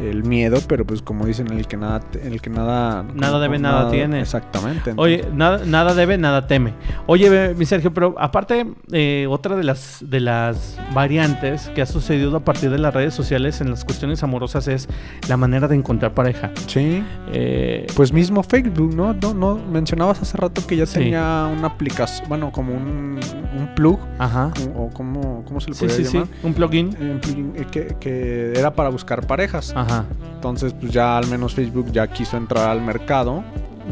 [0.00, 3.90] el miedo, pero pues como dicen, el que nada, el que nada, Nada debe, nada
[3.90, 4.20] tiene.
[4.20, 4.92] Exactamente.
[4.96, 6.74] Oye, nada, nada debe, nada teme.
[7.06, 12.36] Oye, mi Sergio, pero aparte, eh, otra de las, de las variantes que ha sucedido
[12.36, 14.88] a partir de las redes sociales en las cuestiones amorosas es
[15.28, 16.50] la manera de encontrar pareja.
[16.66, 17.02] sí.
[17.32, 19.12] Eh, Pues mismo Facebook, ¿no?
[19.14, 20.98] No, no mencionabas hace rato que ya Sí.
[21.00, 23.18] tenía una aplicación, bueno, como un,
[23.58, 24.52] un plug, ajá.
[24.74, 26.12] o o cómo, cómo se le Sí, podría sí, sí.
[26.18, 26.28] llamar.
[26.42, 26.96] Un plugin.
[27.00, 29.72] Eh, un plugin, eh, que, que era para buscar parejas.
[29.80, 30.04] Ajá.
[30.34, 33.42] Entonces, pues ya al menos Facebook ya quiso entrar al mercado.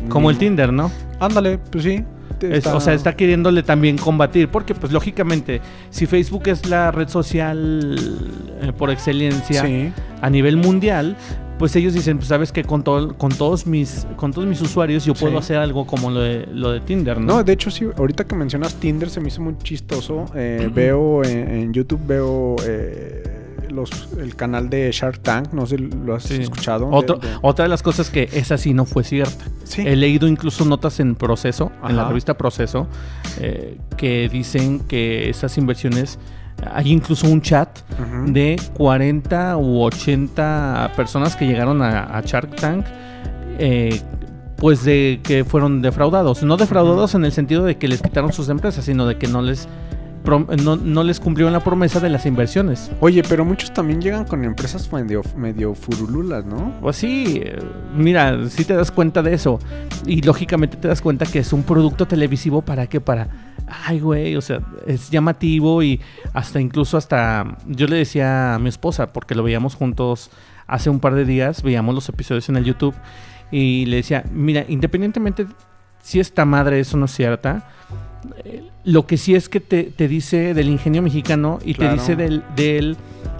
[0.08, 0.90] Como el Mm, Tinder, ¿no?
[1.20, 2.04] Ándale, pues sí.
[2.40, 7.08] Es- o sea, está queriéndole también combatir, porque pues lógicamente, si Facebook es la red
[7.08, 7.96] social
[8.62, 9.90] eh, por excelencia Sí.
[10.20, 11.16] a nivel mundial,
[11.58, 15.06] pues ellos dicen, pues sabes que con, todo, con, todos mis, con todos mis usuarios
[15.06, 15.38] yo puedo Sí.
[15.38, 17.36] hacer algo como lo de, lo de Tinder, ¿no?
[17.36, 20.26] No, de hecho, sí, ahorita que mencionas Tinder se me hizo muy chistoso.
[20.34, 23.35] Eh, veo en, en YouTube, veo eh,
[23.76, 26.42] los, el canal de Shark Tank, no sé, ¿lo has Sí.
[26.42, 26.88] escuchado?
[26.90, 29.44] Otro- De- de- Otra de las cosas que esa sí no fue cierta.
[29.64, 29.82] Sí.
[29.86, 32.88] He leído incluso notas en Proceso, en la revista Proceso,
[33.40, 36.18] eh, que dicen que esas inversiones,
[36.72, 37.68] hay incluso un chat
[38.26, 42.86] de 40 u 80 personas que llegaron a, a Shark Tank,
[43.58, 44.00] eh,
[44.56, 46.42] pues de que fueron defraudados.
[46.42, 49.42] No defraudados en el sentido de que les quitaron sus empresas, sino de que no
[49.42, 49.68] les,
[50.26, 52.90] no, no les cumplieron la promesa de las inversiones.
[53.00, 56.72] Oye, pero muchos también llegan con empresas medio, medio furululas, ¿no?
[56.80, 57.42] Pues sí,
[57.94, 59.58] mira, sí te das cuenta de eso.
[60.06, 63.28] Y lógicamente te das cuenta que es un producto televisivo para qué, para...
[63.84, 66.00] Ay, güey, o sea, es llamativo y
[66.32, 67.56] hasta incluso hasta...
[67.66, 70.30] Yo le decía a mi esposa, porque lo veíamos juntos
[70.66, 72.94] hace un par de días, veíamos los episodios en el YouTube,
[73.50, 75.46] y le decía, mira, independientemente
[76.02, 77.68] si esta madre eso no es cierta,
[78.84, 81.94] lo que sí es que te, te dice del ingenio mexicano y Claro.
[81.94, 82.96] te dice del, del,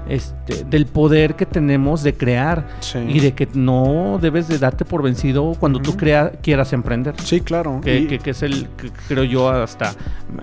[0.09, 2.99] este, del poder que tenemos de crear Sí.
[3.09, 7.15] y de que no debes de darte por vencido cuando tú crea, quieras emprender.
[7.23, 7.81] Sí, claro.
[7.83, 9.93] Que, Y- que- que es el, que creo yo, hasta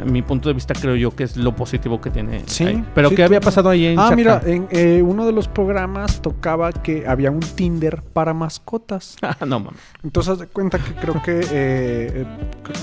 [0.05, 2.41] mi punto de vista, creo yo que es lo positivo que tiene.
[2.47, 2.83] Sí, ahí.
[2.95, 6.21] Pero sí, ¿qué había pasado ahí en Ah, mira, en eh, uno de los programas
[6.21, 9.15] tocaba que había un Tinder para mascotas.
[9.23, 9.79] Ah, no mames.
[10.03, 12.25] Entonces, haz de cuenta que creo que eh, eh,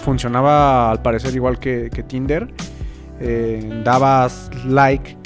[0.05, 2.49] funcionaba al parecer igual que, que Tinder.
[3.21, 5.17] Eh, dabas like,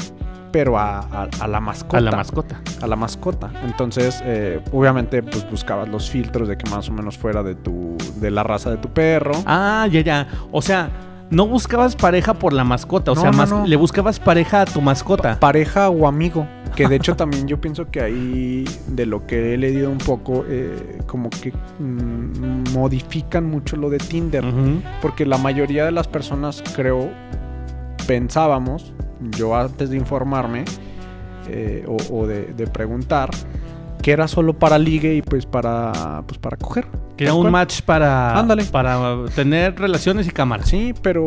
[0.54, 1.98] pero a, a- a la mascota.
[1.98, 2.60] A la mascota.
[2.80, 3.50] a la mascota.
[3.64, 7.96] Entonces, eh, obviamente, pues buscabas los filtros de que más o menos fuera de tu,
[8.20, 9.32] de la raza de tu perro.
[9.46, 10.28] Ah, ya, ya.
[10.52, 10.90] O sea,
[11.28, 13.10] no buscabas pareja por la mascota.
[13.10, 13.66] O No, sea, no, mas- no.
[13.66, 15.40] le buscabas pareja a tu mascota.
[15.40, 16.46] Pareja o amigo.
[16.76, 20.44] Que de hecho también yo pienso que ahí, de lo que he leído un poco,
[20.48, 24.44] eh, como que mm, modifican mucho lo de Tinder.
[25.02, 27.10] Porque la mayoría de las personas, creo,
[28.06, 28.92] pensábamos,
[29.36, 30.64] yo antes de informarme
[31.48, 33.30] eh, o, o de, de preguntar,
[34.02, 36.86] que era solo para ligue y pues para, pues para coger.
[37.16, 38.64] Que era un match para, Ándale.
[38.64, 40.68] para tener relaciones y cámaras.
[40.68, 41.24] Sí, pero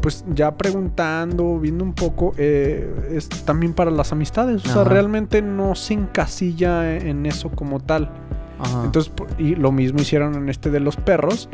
[0.00, 4.64] pues ya preguntando, viendo un poco, eh, es también para las amistades.
[4.64, 8.10] O sea, realmente no se encasilla en eso como tal.
[8.58, 8.84] Ajá.
[8.84, 11.48] Entonces, y lo mismo hicieron en este de los perros,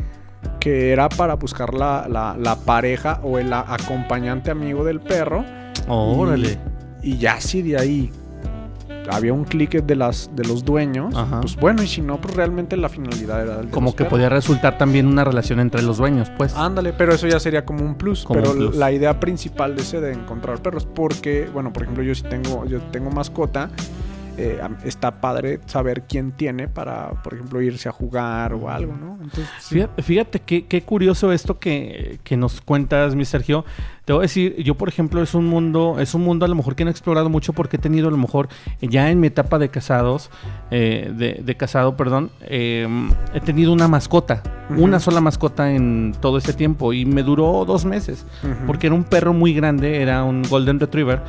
[0.59, 5.43] que era para buscar la, la- la pareja o el acompañante amigo del perro.
[5.87, 6.57] Órale.
[7.01, 8.11] Y ya si de ahí
[9.11, 11.41] había un clic de las de los dueños, Ajá.
[11.41, 14.03] pues bueno, y si no, pues realmente la finalidad era el de Como los que
[14.05, 14.11] perros.
[14.17, 16.55] podía resultar también una relación entre los dueños, pues.
[16.55, 18.23] Ándale, pero eso ya sería como un plus.
[18.23, 18.75] Como pero un plus.
[18.75, 22.65] la idea principal de ese de encontrar perros, porque, bueno, por ejemplo, yo sí tengo,
[22.65, 23.69] yo tengo mascota.
[24.37, 29.17] Eh, está padre saber quién tiene para, por ejemplo, irse a jugar o algo, ¿no?
[29.21, 29.75] Entonces, sí.
[29.75, 33.65] Fíjate, fíjate qué, qué curioso esto que, que nos cuentas, mi Sergio.
[34.05, 36.53] Te voy a decir, yo por ejemplo es un mundo, es un mundo a lo
[36.53, 39.27] mejor que no he explorado mucho porque he tenido a lo mejor ya en mi
[39.27, 40.29] etapa de casados,
[40.69, 42.87] eh, de, de casado, perdón, eh,
[43.33, 44.43] he tenido una mascota,
[44.77, 48.27] una sola mascota en todo este tiempo y me duró dos meses
[48.67, 51.21] porque era un perro muy grande, era un Golden Retriever,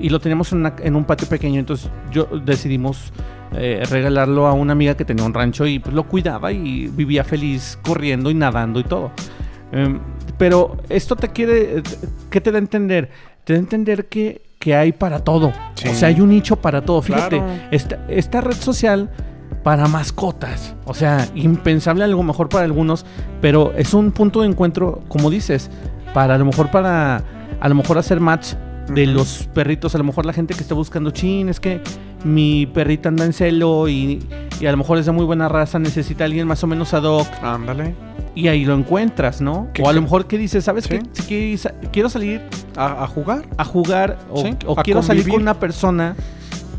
[0.00, 3.12] y lo teníamos en, una- en un patio pequeño, entonces yo decidimos
[3.54, 7.24] eh, regalarlo a una amiga que tenía un rancho y pues, lo cuidaba y vivía
[7.24, 9.10] feliz corriendo y nadando y todo.
[9.72, 10.00] Em,
[10.38, 11.82] pero esto te quiere, eh,
[12.30, 13.10] ¿qué te da a entender?
[13.44, 15.52] Te da a entender que, que hay para todo.
[15.74, 15.88] Sí.
[15.88, 17.02] O sea, hay un nicho para todo.
[17.02, 17.52] Fíjate, Claro.
[17.70, 19.10] esta, esta red social
[19.62, 20.74] para mascotas.
[20.84, 23.04] O sea, impensable a lo mejor para algunos,
[23.40, 25.70] pero es un punto de encuentro, como dices,
[26.14, 27.22] para a lo mejor para
[27.60, 28.54] a lo mejor hacer match
[28.88, 31.80] de los perritos, a lo mejor la gente que está buscando chin, es que
[32.24, 34.22] mi perrita anda en celo y,
[34.60, 36.92] y a lo mejor es de muy buena raza, necesita a alguien más o menos
[36.94, 37.94] ad hoc Ándale.
[38.34, 39.68] y ahí lo encuentras, ¿no?
[39.72, 40.90] ¿Qué O a lo mejor que dices, ¿sabes Sí.
[40.90, 41.02] qué?
[41.12, 42.42] Si quiero sa- quiero salir
[42.76, 43.44] A, a jugar.
[43.56, 46.14] a jugar o, Sí, o a quiero salir con una persona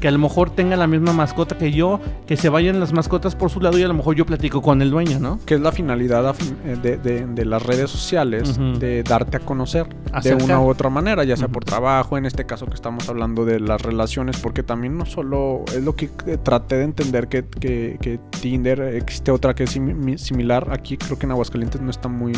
[0.04, 1.98] que a lo mejor tenga la misma mascota que yo,
[2.28, 4.82] que se vayan las mascotas por su lado y a lo mejor yo platico con
[4.82, 5.40] el dueño, ¿no?
[5.46, 6.36] Que es la finalidad
[6.66, 9.88] eh, de, de- de las redes sociales, de darte a conocer
[10.20, 13.46] de una u otra manera, ya sea por trabajo, en este caso que estamos hablando
[13.46, 17.46] de las relaciones, porque también no solo es lo que eh, traté de entender que,
[17.46, 21.90] que- que Tinder, existe otra que es simi- similar, aquí creo que en Aguascalientes no
[21.90, 22.34] está muy,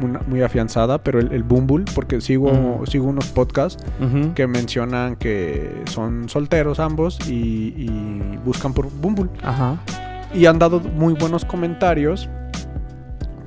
[0.00, 2.86] muy, muy afianzada, pero el, el Bumble, porque sigo, Ujú.
[2.86, 3.82] sigo unos podcasts
[4.34, 9.28] que mencionan que son solteros ambos y, y buscan por Bumble.
[9.42, 9.76] Ajá.
[10.34, 12.28] Y han dado muy buenos comentarios.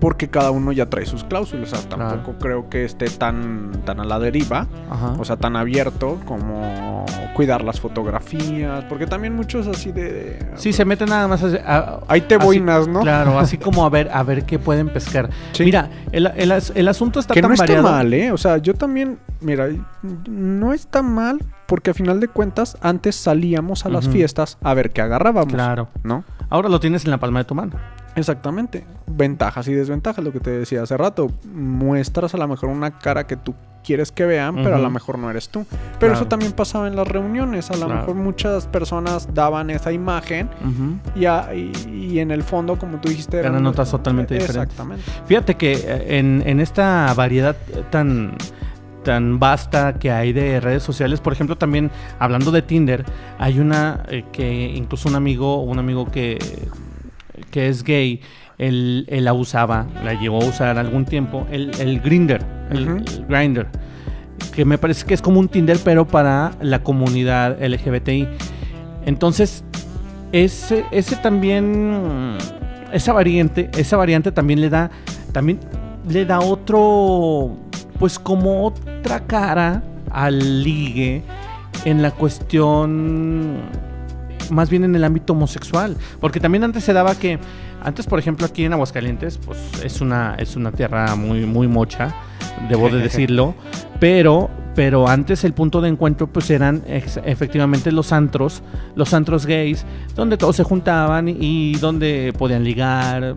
[0.04, 1.72] Porque cada uno ya trae sus cláusulas.
[1.72, 4.68] O sea, tampoco creo que esté tan, tan a la deriva,
[5.18, 10.46] o sea, tan abierto como cuidar las fotografías, porque también muchos así de...
[10.56, 11.42] sí, se meten nada más
[12.10, 13.00] Ahí te boinas, ¿no?
[13.00, 15.30] Claro, así como a ver, a ver qué pueden pescar.
[15.58, 18.34] Mira, el, el, asunto está que no está mal, ¿eh?
[18.34, 19.70] O sea, yo también, mira,
[20.28, 21.40] no está mal
[21.74, 25.52] porque a final de cuentas antes salíamos a las fiestas a ver qué agarrábamos.
[25.52, 25.88] Claro.
[26.04, 26.24] ¿No?
[26.52, 27.78] Ahora lo tienes en la palma de tu mano.
[28.16, 28.86] Exactamente.
[29.08, 31.32] Ventajas y desventajas, lo que te decía hace rato.
[31.52, 35.18] Muestras a lo mejor una cara que tú quieres que vean, pero a lo mejor
[35.18, 35.66] no eres tú.
[36.00, 37.72] Pero eso también pasaba en las reuniones.
[37.72, 40.52] A lo mejor muchas personas daban esa imagen
[41.16, 44.70] y, en el fondo, como tú dijiste, eran, notas totalmente diferentes.
[44.70, 45.12] Exactamente.
[45.26, 47.56] Fíjate que eh, en, en esta variedad
[47.90, 48.38] tan
[49.04, 51.20] tan vasta que hay de redes sociales.
[51.20, 53.06] Por ejemplo, también hablando de Tinder,
[53.38, 56.40] hay una eh, que incluso un amigo, un amigo que,
[57.52, 58.22] que es gay,
[58.58, 63.68] él, la usaba, la llevó a usar algún tiempo, el, el Grinder, el, Grinder,
[64.54, 68.28] que me parece que es como un Tinder, pero para la comunidad LGBTI.
[69.06, 69.64] Entonces,
[70.32, 72.38] ese, ese también,
[72.92, 74.92] esa variante, esa variante también le da,
[75.32, 75.60] también
[76.08, 77.58] le da otro
[78.00, 81.24] pues como otra cara al ligue
[81.86, 83.58] en la cuestión
[84.52, 87.40] más bien en el ámbito homosexual, porque también antes se daba que
[87.82, 92.14] antes, por ejemplo, aquí en Aguascalientes, pues es una es una tierra muy muy mocha,
[92.70, 93.56] debo de decirlo,
[94.00, 98.64] pero pero antes el punto de encuentro pues eran efectivamente los antros,
[98.96, 99.86] los antros gays,
[100.16, 103.36] donde todos se juntaban y donde podían ligar,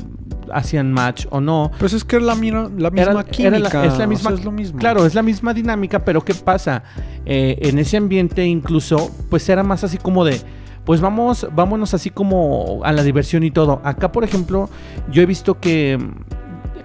[0.53, 1.71] hacían match o no.
[1.79, 3.85] Pues es que es la, la misma química.
[3.85, 4.79] es la misma, es lo mismo.
[4.79, 6.83] Claro, es la misma dinámica, pero ¿qué pasa?
[7.25, 10.41] Eh, en ese ambiente incluso, pues era más así como de,
[10.85, 13.81] pues vamos, vámonos así como a la diversión y todo.
[13.85, 14.71] Acá, por ejemplo,
[15.11, 15.99] yo he visto que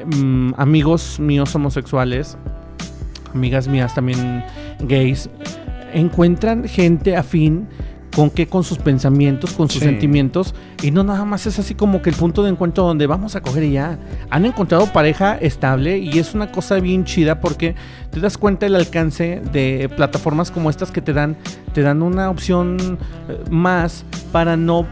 [0.05, 2.37] mm, amigos míos homosexuales,
[3.33, 4.43] amigas mías también
[4.79, 5.29] gays,
[5.93, 7.67] encuentran gente afín
[8.15, 12.01] con qué, con sus pensamientos, con sus sentimientos, y no nada más es así como
[12.01, 13.97] que el punto de encuentro donde vamos a coger y ya.
[14.29, 17.75] Han encontrado pareja estable y es una cosa bien chida porque
[18.11, 21.37] te das cuenta del alcance de plataformas como estas que te dan,
[21.73, 22.97] te dan una opción
[23.29, 24.87] eh, más para no,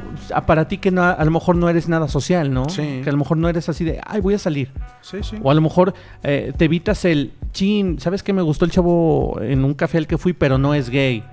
[0.46, 2.68] para ti que no, a lo mejor no eres nada social, ¿no?
[2.68, 4.72] Que a lo mejor no eres así de, ay, voy a salir.
[5.02, 5.38] Sí, sí.
[5.42, 5.94] O a lo mejor
[6.24, 10.08] eh, te evitas el, chin, ¿sabes que me gustó el chavo en un café al
[10.08, 11.24] que fui, pero no es gay?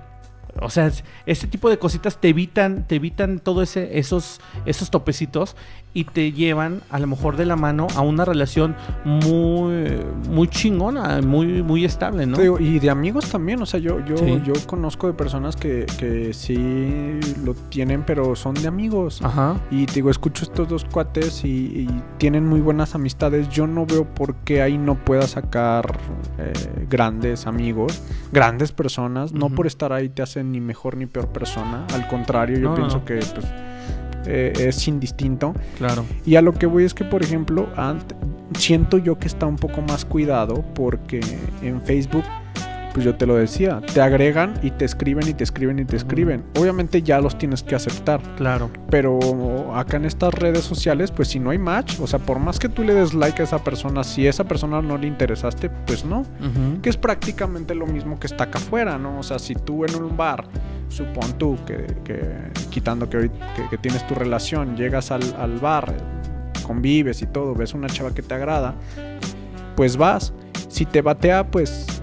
[0.61, 0.91] O sea,
[1.25, 5.55] este tipo de cositas te evitan, te evitan todos esos, esos topecitos
[5.97, 9.97] y te llevan a lo mejor de la mano a una relación muy,
[10.29, 12.37] muy chingona, muy, muy estable, ¿no?
[12.59, 17.19] y de amigos también, o sea, yo, yo, yo conozco de personas que, que sí
[17.43, 19.23] lo tienen, pero son de amigos.
[19.23, 19.55] Ajá.
[19.71, 21.87] Y te digo, escucho estos dos cuates y,
[22.19, 23.49] tienen muy buenas amistades.
[23.49, 25.97] Yo no veo por qué ahí no pueda sacar
[26.37, 26.53] eh,
[26.89, 29.33] grandes amigos, grandes personas.
[29.33, 31.87] No por estar ahí te hacen ni mejor ni peor persona.
[31.93, 33.45] Al contrario, yo pienso que pues,
[34.25, 35.53] eh, es indistinto.
[35.77, 36.05] Claro.
[36.25, 37.69] Y a lo que voy es que, por ejemplo,
[38.57, 41.21] siento yo que está un poco más cuidado porque
[41.61, 42.23] en Facebook
[42.97, 45.95] pues yo te lo decía, te agregan y te escriben y te escriben y te
[45.95, 46.43] escriben.
[46.57, 48.19] Obviamente ya los tienes que aceptar.
[48.37, 48.71] Claro.
[48.89, 52.57] Pero acá en estas redes sociales, pues si no hay match, o sea, por más
[52.57, 55.69] que tú le des like a esa persona, si a esa persona no le interesaste,
[55.69, 56.25] pues no.
[56.81, 59.19] Que es prácticamente lo mismo que está acá afuera, ¿no?
[59.19, 60.45] O sea, si tú en un bar,
[60.87, 61.85] supón tú que,
[62.71, 63.29] quitando que,
[63.69, 65.93] que, tienes tu relación, llegas al, al bar,
[66.65, 68.73] convives y todo, ves una chava que te agrada,
[69.75, 70.33] pues vas.
[70.67, 71.97] Si te batea, pues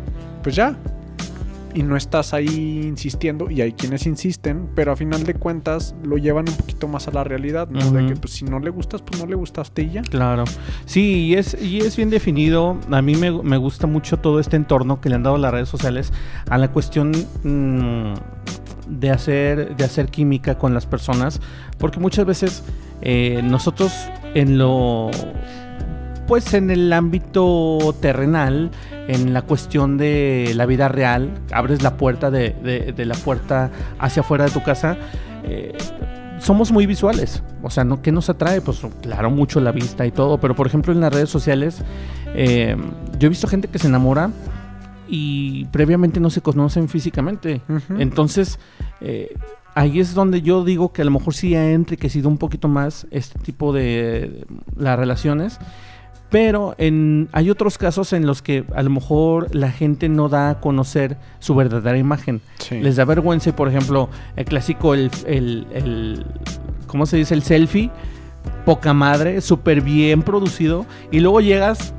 [0.44, 0.76] pues ya.
[1.74, 6.18] Y no estás ahí insistiendo, y hay quienes insisten, pero a final de cuentas lo
[6.18, 7.90] llevan un poquito más a la realidad, ¿no?
[7.90, 10.02] De que pues si no le gustas, pues no le gustaste y ya.
[10.02, 10.44] Claro.
[10.86, 12.78] Sí, y es, y es bien definido.
[12.92, 16.12] A mí me, gusta mucho todo este entorno que le han dado las redes sociales
[16.48, 17.10] a la cuestión
[17.42, 18.14] mm,
[18.86, 21.40] de, hacer, de hacer química con las personas,
[21.78, 22.62] porque muchas veces
[23.02, 23.92] eh, nosotros
[24.34, 25.10] en lo
[26.26, 28.70] pues en el ámbito terrenal,
[29.08, 34.44] en la cuestión de la vida real, abres la puerta de, la puerta hacia afuera
[34.44, 34.96] de tu casa,
[35.44, 35.76] eh,
[36.38, 37.42] somos muy visuales.
[37.62, 38.02] O sea, ¿no?
[38.02, 38.60] ¿qué nos atrae?
[38.60, 41.82] Pues claro, mucho la vista y todo, pero por ejemplo en las redes sociales,
[42.34, 42.76] eh,
[43.18, 44.30] yo he visto gente que se enamora
[45.08, 47.60] y previamente no se conocen físicamente.
[47.98, 48.58] Entonces,
[49.00, 49.34] eh,
[49.74, 53.06] ahí es donde yo digo que a lo mejor sí ha enriquecido un poquito más
[53.10, 54.46] este tipo de
[54.76, 55.58] las relaciones
[56.34, 60.50] pero en, hay otros casos en los que a lo mejor la gente no da
[60.50, 62.40] a conocer su verdadera imagen.
[62.72, 66.26] Les da vergüenza, por ejemplo, el clásico, el, el,
[66.88, 67.34] ¿cómo se dice?
[67.34, 67.88] El selfie
[68.64, 71.94] poca madre, súper bien producido, y luego llegas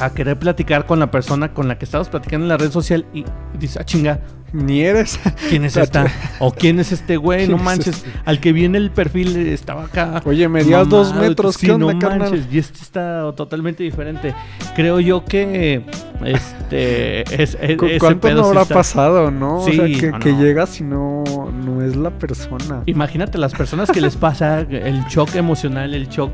[0.00, 3.06] a querer platicar con la persona con la que estabas platicando en la red social
[3.14, 3.24] y
[3.56, 4.18] dices, ah, chinga,
[4.54, 5.18] Ni eres.
[5.50, 6.06] ¿quién es esta?
[6.38, 7.48] ¿O quién es este güey?
[7.54, 10.22] No manches, al que viene el perfil estaba acá.
[10.24, 11.56] Oye, medías dos metros.
[11.56, 12.30] Sí, ¿Qué onda, no carnal?
[12.30, 14.32] manches, y este está totalmente diferente.
[14.76, 15.84] Creo yo que
[16.24, 19.56] este es, es- ¿Cu- ese ¿Cuánto pedo no sí habrá está- pasado, no?
[19.58, 20.40] o Sí, sea, que, no, que no.
[20.40, 22.82] llegas y no, no es la persona.
[22.86, 26.30] Imagínate las personas que les pasa el shock emocional, el shock.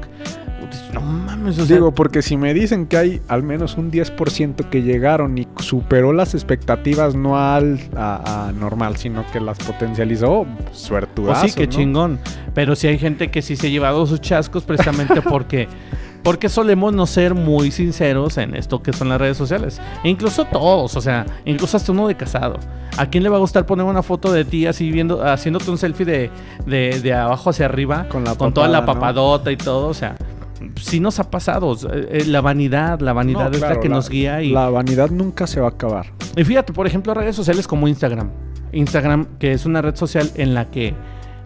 [0.93, 4.69] No mames, o sea, Digo, porque si me dicen que hay al menos un 10%
[4.69, 10.47] que llegaron y superó las expectativas no al a, a normal, sino que las potencializó,
[10.65, 11.73] pues suertudazo, sí, qué ¿no?
[11.73, 12.19] chingón.
[12.55, 15.69] Pero sí hay gente que sí se ha llevado sus chascos precisamente porque.
[16.23, 19.81] Porque solemos no ser muy sinceros en esto que son las redes sociales.
[20.05, 22.59] E incluso todos, o sea, incluso hasta uno de casado.
[22.99, 25.79] ¿A quién le va a gustar poner una foto de ti así viendo, haciéndote un
[25.79, 26.31] selfie de,
[26.67, 28.07] de, de abajo hacia arriba?
[28.11, 30.15] Con la con toda la papadota y todo, o sea,
[30.77, 31.77] sí nos ha pasado.
[31.93, 35.47] eh, La vanidad, la vanidad No, es la que nos guía y, La vanidad nunca
[35.47, 36.07] se va a acabar.
[36.37, 38.31] y fíjate, por ejemplo, redes sociales como Instagram.
[38.73, 40.89] Instagram, que es una red social en la que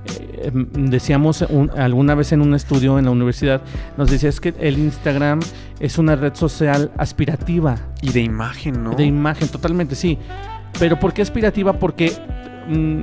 [0.06, 3.62] eh, em, decíamos un- alguna vez en un estudio en la universidad,
[3.96, 5.40] nos decía es que el Instagram
[5.80, 8.90] es una red social aspirativa, Y de imagen, ¿no?
[8.94, 10.18] de imagen, totalmente, sí.
[10.78, 11.72] Pero ¿por qué aspirativa?
[11.78, 12.12] Porque
[12.68, 13.00] mm,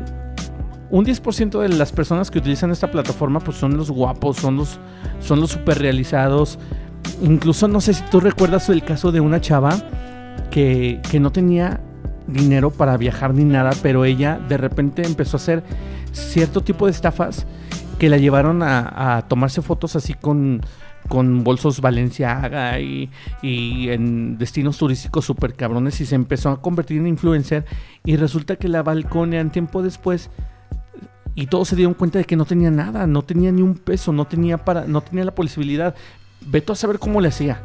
[0.92, 4.80] un 10% de las personas que utilizan esta plataforma pues son los guapos, son los,
[5.22, 6.60] son los super realizados.
[7.22, 9.76] Incluso no sé si tú recuerdas el caso de una chava
[10.52, 11.80] que, que no tenía
[12.28, 15.64] dinero para viajar ni nada, pero ella de repente empezó a hacer
[16.12, 17.46] cierto tipo de estafas
[17.98, 20.62] que la llevaron a, tomarse fotos así con,
[21.08, 23.10] con bolsos Valenciaga y,
[23.42, 27.66] y en destinos turísticos súper cabrones y se empezó a convertir en influencer
[28.04, 30.32] y resulta que la balconean tiempo después
[31.36, 34.12] y todos se dieron cuenta de que no tenía nada, no tenía ni un peso,
[34.12, 35.96] no tenía para, no tenía la posibilidad.
[36.46, 37.62] Veto a saber cómo le hacía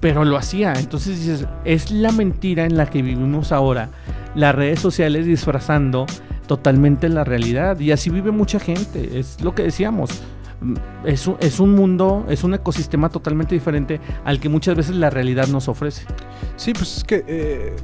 [0.00, 0.74] pero lo hacía.
[0.74, 3.90] Entonces dices, es la mentira en la que vivimos ahora.
[4.34, 6.06] Las redes sociales disfrazando
[6.46, 7.78] totalmente la realidad.
[7.78, 9.18] Y así vive mucha gente.
[9.18, 10.22] Es lo que decíamos.
[11.04, 15.10] Es un, es un mundo, es un ecosistema totalmente diferente al que muchas veces la
[15.10, 16.06] realidad nos ofrece.
[16.56, 17.76] Sí, pues es que eh,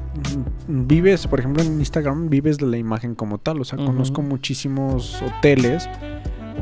[0.68, 3.61] vives, por ejemplo, en Instagram vives de la imagen como tal.
[3.61, 5.89] O sea, conozco muchísimos hoteles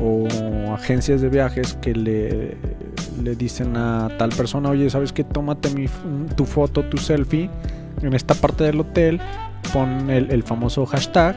[0.01, 0.27] o
[0.73, 2.57] agencias de viajes que le,
[3.23, 5.23] le dicen a tal persona, oye, ¿sabes qué?
[5.23, 5.87] Tómate mi
[6.35, 7.49] tu foto, tu selfie
[8.01, 9.19] en esta parte del hotel,
[9.73, 11.35] pon el, el famoso hashtag.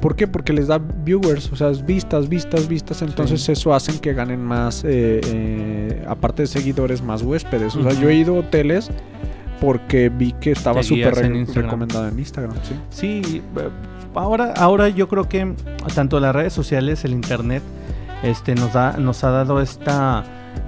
[0.00, 0.26] ¿Por qué?
[0.26, 3.02] Porque les da viewers, o sea, vistas, vistas, vistas.
[3.02, 3.52] Entonces Sí.
[3.52, 7.74] eso hacen que ganen más, eh, eh, aparte de seguidores, más huéspedes.
[7.76, 8.90] O sea, yo he ido a hoteles
[9.60, 12.54] porque vi que estaba súper re- recomendado en Instagram.
[12.90, 13.22] Sí.
[13.24, 13.68] Sí, eh,
[14.14, 15.54] ahora, ahora yo creo que
[15.94, 17.62] tanto las redes sociales, el internet,
[18.22, 20.24] este, nos, da, nos ha dado esta,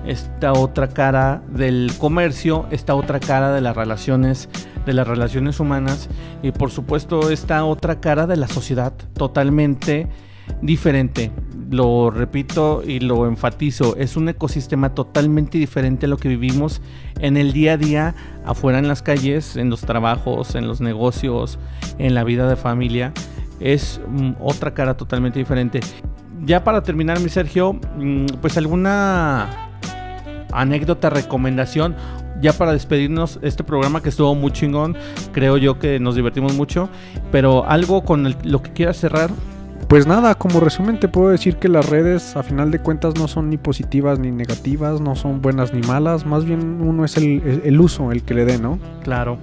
[0.06, 4.48] esta otra cara del comercio, esta otra cara de las relaciones,
[4.86, 6.08] de las relaciones humanas
[6.42, 10.08] y por supuesto esta otra cara de la sociedad totalmente
[10.62, 11.30] diferente.
[11.70, 16.80] Lo repito y lo enfatizo, es un ecosistema totalmente diferente a lo que vivimos
[17.20, 18.14] en el día a día,
[18.46, 21.58] afuera en las calles, en los trabajos, en los negocios,
[21.98, 23.12] en la vida de familia.
[23.60, 25.80] Es mm, otra cara totalmente diferente.
[26.44, 29.67] Ya para terminar, mi Sergio, mm, pues alguna
[30.52, 31.94] anécdota, recomendación,
[32.40, 34.96] ya para despedirnos, este programa que estuvo muy chingón,
[35.32, 36.88] creo yo que nos divertimos mucho,
[37.32, 39.30] pero algo con el- lo que quieras cerrar.
[39.88, 43.26] Pues nada, como resumen te puedo decir que las redes a final de cuentas no
[43.26, 47.24] son ni positivas ni negativas, no son buenas ni malas, más bien uno es el,
[47.42, 48.78] el- el uso el que le dé, ¿no?
[49.02, 49.38] Claro.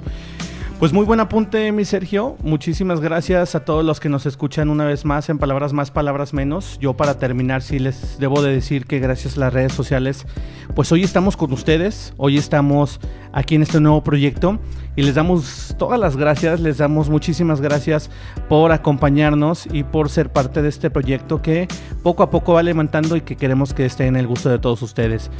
[0.79, 2.35] Pues muy buen apunte, mi Sergio.
[2.43, 6.33] Muchísimas gracias a todos los que nos escuchan una vez más en Palabras Más, Palabras
[6.33, 6.77] Menos.
[6.81, 10.27] Yo para terminar sí les debo de decir que gracias a las redes sociales,
[10.75, 12.99] pues hoy estamos con ustedes, hoy estamos
[13.31, 14.59] aquí en este nuevo proyecto
[14.97, 18.11] y les damos todas las gracias, les damos muchísimas gracias
[18.49, 21.69] por acompañarnos y por ser parte de este proyecto que
[22.03, 24.81] poco a poco va levantando y que queremos que esté en el gusto de todos
[24.81, 25.31] ustedes.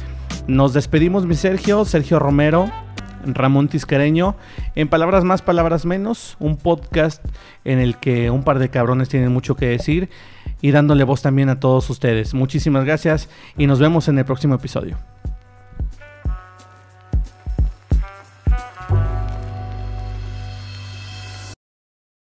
[0.46, 2.85] Nos despedimos, mi Sergio, Sergio Romero.
[3.34, 4.36] Ramón Tiscareño.
[4.74, 7.24] En palabras más, palabras menos, un podcast
[7.64, 10.08] en el que un par de cabrones tienen mucho que decir
[10.60, 12.34] y dándole voz también a todos ustedes.
[12.34, 14.96] Muchísimas gracias y nos vemos en el próximo episodio.